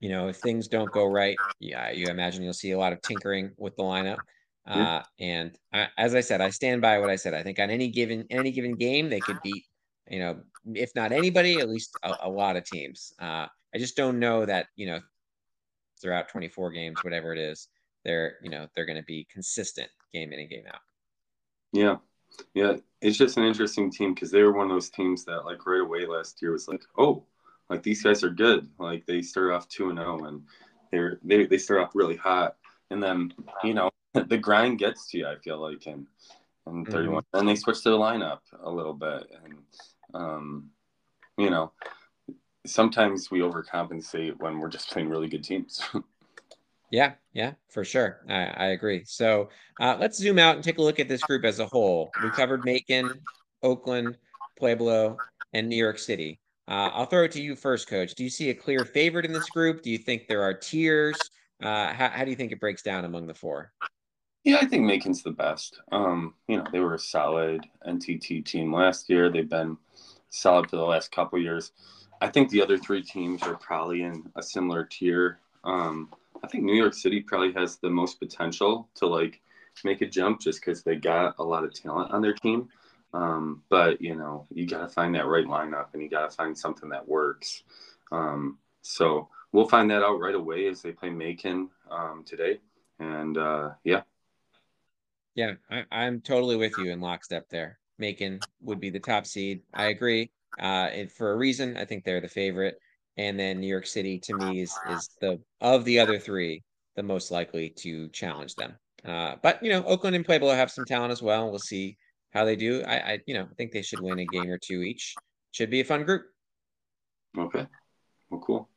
You 0.00 0.08
know, 0.08 0.28
if 0.28 0.36
things 0.36 0.68
don't 0.68 0.92
go 0.92 1.06
right, 1.06 1.38
yeah, 1.60 1.90
you 1.90 2.08
imagine 2.08 2.42
you'll 2.42 2.52
see 2.52 2.72
a 2.72 2.78
lot 2.78 2.92
of 2.92 3.02
tinkering 3.02 3.52
with 3.56 3.76
the 3.76 3.82
lineup. 3.82 4.20
Uh, 4.66 5.02
and 5.18 5.56
I, 5.72 5.88
as 5.98 6.14
I 6.14 6.20
said, 6.20 6.40
I 6.40 6.50
stand 6.50 6.82
by 6.82 6.98
what 6.98 7.10
I 7.10 7.16
said. 7.16 7.34
I 7.34 7.42
think 7.42 7.58
on 7.58 7.70
any 7.70 7.88
given 7.88 8.26
any 8.30 8.52
given 8.52 8.76
game, 8.76 9.10
they 9.10 9.20
could 9.20 9.40
beat, 9.42 9.66
you 10.08 10.20
know, 10.20 10.40
if 10.74 10.94
not 10.94 11.12
anybody, 11.12 11.58
at 11.60 11.68
least 11.68 11.96
a, 12.02 12.14
a 12.22 12.28
lot 12.28 12.56
of 12.56 12.64
teams. 12.64 13.12
Uh, 13.20 13.46
I 13.74 13.78
just 13.78 13.96
don't 13.96 14.18
know 14.18 14.44
that 14.46 14.66
you 14.76 14.86
know 14.86 15.00
throughout 16.00 16.28
24 16.28 16.70
games, 16.72 17.02
whatever 17.02 17.32
it 17.32 17.38
is, 17.38 17.68
they're 18.04 18.36
you 18.42 18.50
know 18.50 18.68
they're 18.74 18.86
going 18.86 18.98
to 18.98 19.04
be 19.04 19.26
consistent 19.32 19.88
game 20.12 20.32
in 20.32 20.40
and 20.40 20.50
game 20.50 20.64
out. 20.68 20.80
Yeah, 21.72 21.96
yeah, 22.54 22.76
it's 23.00 23.18
just 23.18 23.36
an 23.36 23.44
interesting 23.44 23.90
team 23.90 24.14
because 24.14 24.30
they 24.30 24.42
were 24.42 24.52
one 24.52 24.66
of 24.66 24.72
those 24.72 24.90
teams 24.90 25.24
that 25.24 25.44
like 25.44 25.66
right 25.66 25.80
away 25.80 26.06
last 26.06 26.40
year 26.40 26.52
was 26.52 26.68
like, 26.68 26.82
oh, 26.98 27.24
like 27.68 27.82
these 27.82 28.02
guys 28.02 28.22
are 28.22 28.30
good. 28.30 28.68
Like 28.78 29.06
they 29.06 29.22
start 29.22 29.52
off 29.52 29.68
two 29.68 29.90
and 29.90 29.98
zero, 29.98 30.20
oh 30.20 30.24
and 30.26 30.42
they're 30.90 31.18
they 31.22 31.46
they 31.46 31.58
start 31.58 31.80
off 31.80 31.94
really 31.94 32.16
hot, 32.16 32.56
and 32.90 33.02
then 33.02 33.32
you 33.64 33.74
know 33.74 33.90
the 34.14 34.38
grind 34.38 34.78
gets 34.78 35.08
to 35.10 35.18
you. 35.18 35.26
I 35.26 35.36
feel 35.36 35.58
like 35.58 35.86
and 35.86 36.06
and 36.66 36.86
31, 36.86 37.22
mm-hmm. 37.22 37.38
and 37.38 37.48
they 37.48 37.56
switch 37.56 37.82
to 37.82 37.90
the 37.90 37.98
lineup 37.98 38.40
a 38.62 38.70
little 38.70 38.94
bit, 38.94 39.24
and 39.44 39.58
um, 40.14 40.70
you 41.38 41.50
know, 41.50 41.72
sometimes 42.66 43.30
we 43.30 43.40
overcompensate 43.40 44.38
when 44.38 44.58
we're 44.58 44.68
just 44.68 44.90
playing 44.90 45.08
really 45.08 45.28
good 45.28 45.44
teams. 45.44 45.82
Yeah, 46.92 47.14
yeah, 47.32 47.54
for 47.70 47.84
sure. 47.84 48.20
I, 48.28 48.44
I 48.44 48.66
agree. 48.66 49.02
So 49.06 49.48
uh, 49.80 49.96
let's 49.98 50.18
zoom 50.18 50.38
out 50.38 50.56
and 50.56 50.62
take 50.62 50.76
a 50.76 50.82
look 50.82 51.00
at 51.00 51.08
this 51.08 51.24
group 51.24 51.42
as 51.42 51.58
a 51.58 51.66
whole. 51.66 52.14
We 52.18 52.30
covered 52.30 52.66
Macon, 52.66 53.18
Oakland, 53.62 54.18
Pueblo, 54.58 55.22
and 55.54 55.70
New 55.70 55.76
York 55.76 55.98
City. 55.98 56.38
Uh, 56.68 56.90
I'll 56.92 57.06
throw 57.06 57.24
it 57.24 57.32
to 57.32 57.42
you 57.42 57.56
first, 57.56 57.88
Coach. 57.88 58.14
Do 58.14 58.22
you 58.22 58.28
see 58.28 58.50
a 58.50 58.54
clear 58.54 58.84
favorite 58.84 59.24
in 59.24 59.32
this 59.32 59.48
group? 59.48 59.80
Do 59.80 59.90
you 59.90 59.96
think 59.96 60.28
there 60.28 60.42
are 60.42 60.52
tiers? 60.52 61.30
Uh, 61.62 61.94
how, 61.94 62.10
how 62.10 62.24
do 62.24 62.30
you 62.30 62.36
think 62.36 62.52
it 62.52 62.60
breaks 62.60 62.82
down 62.82 63.06
among 63.06 63.26
the 63.26 63.34
four? 63.34 63.72
Yeah, 64.44 64.58
I 64.60 64.66
think 64.66 64.84
Macon's 64.84 65.22
the 65.22 65.30
best. 65.30 65.80
Um, 65.92 66.34
you 66.46 66.58
know, 66.58 66.66
they 66.70 66.80
were 66.80 66.94
a 66.94 66.98
solid 66.98 67.64
NTT 67.88 68.44
team 68.44 68.70
last 68.70 69.08
year. 69.08 69.30
They've 69.30 69.48
been 69.48 69.78
solid 70.28 70.68
for 70.68 70.76
the 70.76 70.84
last 70.84 71.10
couple 71.10 71.38
years. 71.38 71.72
I 72.20 72.28
think 72.28 72.50
the 72.50 72.60
other 72.60 72.76
three 72.76 73.02
teams 73.02 73.42
are 73.44 73.54
probably 73.56 74.02
in 74.02 74.30
a 74.36 74.42
similar 74.42 74.84
tier. 74.84 75.38
Um, 75.64 76.10
I 76.42 76.48
think 76.48 76.64
New 76.64 76.74
York 76.74 76.94
City 76.94 77.20
probably 77.20 77.52
has 77.54 77.76
the 77.76 77.90
most 77.90 78.18
potential 78.18 78.88
to 78.96 79.06
like 79.06 79.40
make 79.84 80.00
a 80.00 80.06
jump 80.06 80.40
just 80.40 80.60
because 80.60 80.82
they 80.82 80.96
got 80.96 81.36
a 81.38 81.44
lot 81.44 81.64
of 81.64 81.72
talent 81.72 82.12
on 82.12 82.22
their 82.22 82.34
team. 82.34 82.68
Um, 83.14 83.62
but 83.68 84.00
you 84.00 84.14
know, 84.14 84.46
you 84.50 84.66
got 84.66 84.80
to 84.80 84.88
find 84.88 85.14
that 85.14 85.26
right 85.26 85.46
lineup 85.46 85.86
and 85.92 86.02
you 86.02 86.08
got 86.08 86.30
to 86.30 86.36
find 86.36 86.56
something 86.56 86.88
that 86.90 87.06
works. 87.06 87.62
Um, 88.10 88.58
so 88.80 89.28
we'll 89.52 89.68
find 89.68 89.90
that 89.90 90.02
out 90.02 90.18
right 90.18 90.34
away 90.34 90.66
as 90.66 90.82
they 90.82 90.92
play 90.92 91.10
Macon 91.10 91.70
um, 91.90 92.24
today. 92.26 92.58
And 92.98 93.36
uh, 93.36 93.70
yeah. 93.84 94.02
Yeah, 95.34 95.54
I, 95.70 95.84
I'm 95.90 96.20
totally 96.20 96.56
with 96.56 96.76
you 96.78 96.90
in 96.90 97.00
lockstep 97.00 97.48
there. 97.48 97.78
Macon 97.98 98.40
would 98.62 98.80
be 98.80 98.90
the 98.90 99.00
top 99.00 99.26
seed. 99.26 99.62
I 99.72 99.86
agree. 99.86 100.30
Uh, 100.60 100.88
and 100.92 101.10
for 101.10 101.32
a 101.32 101.36
reason, 101.36 101.76
I 101.76 101.84
think 101.84 102.04
they're 102.04 102.20
the 102.20 102.28
favorite 102.28 102.78
and 103.16 103.38
then 103.38 103.60
New 103.60 103.66
York 103.66 103.86
City 103.86 104.18
to 104.20 104.34
me 104.34 104.60
is 104.60 104.72
is 104.88 105.10
the 105.20 105.40
of 105.60 105.84
the 105.84 105.98
other 105.98 106.18
three 106.18 106.62
the 106.96 107.02
most 107.02 107.30
likely 107.30 107.70
to 107.70 108.08
challenge 108.08 108.54
them. 108.54 108.74
Uh, 109.04 109.36
but 109.42 109.62
you 109.62 109.70
know, 109.70 109.84
Oakland 109.84 110.14
and 110.16 110.24
Pueblo 110.24 110.54
have 110.54 110.70
some 110.70 110.84
talent 110.84 111.12
as 111.12 111.22
well. 111.22 111.50
We'll 111.50 111.58
see 111.58 111.96
how 112.32 112.44
they 112.44 112.56
do. 112.56 112.82
I, 112.86 112.94
I 112.96 113.18
you 113.26 113.34
know 113.34 113.44
I 113.44 113.54
think 113.56 113.72
they 113.72 113.82
should 113.82 114.00
win 114.00 114.18
a 114.18 114.26
game 114.26 114.50
or 114.50 114.58
two 114.58 114.82
each. 114.82 115.14
Should 115.52 115.70
be 115.70 115.80
a 115.80 115.84
fun 115.84 116.04
group. 116.04 116.24
Okay. 117.36 117.66
Well, 118.30 118.40
cool. 118.40 118.68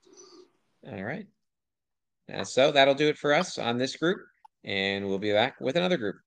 All 0.87 1.03
right. 1.03 1.27
Uh, 2.31 2.43
so 2.43 2.71
that'll 2.71 2.95
do 2.95 3.07
it 3.07 3.17
for 3.17 3.33
us 3.33 3.57
on 3.57 3.77
this 3.77 3.95
group, 3.95 4.19
and 4.63 5.07
we'll 5.07 5.19
be 5.19 5.31
back 5.31 5.59
with 5.61 5.75
another 5.75 5.97
group. 5.97 6.17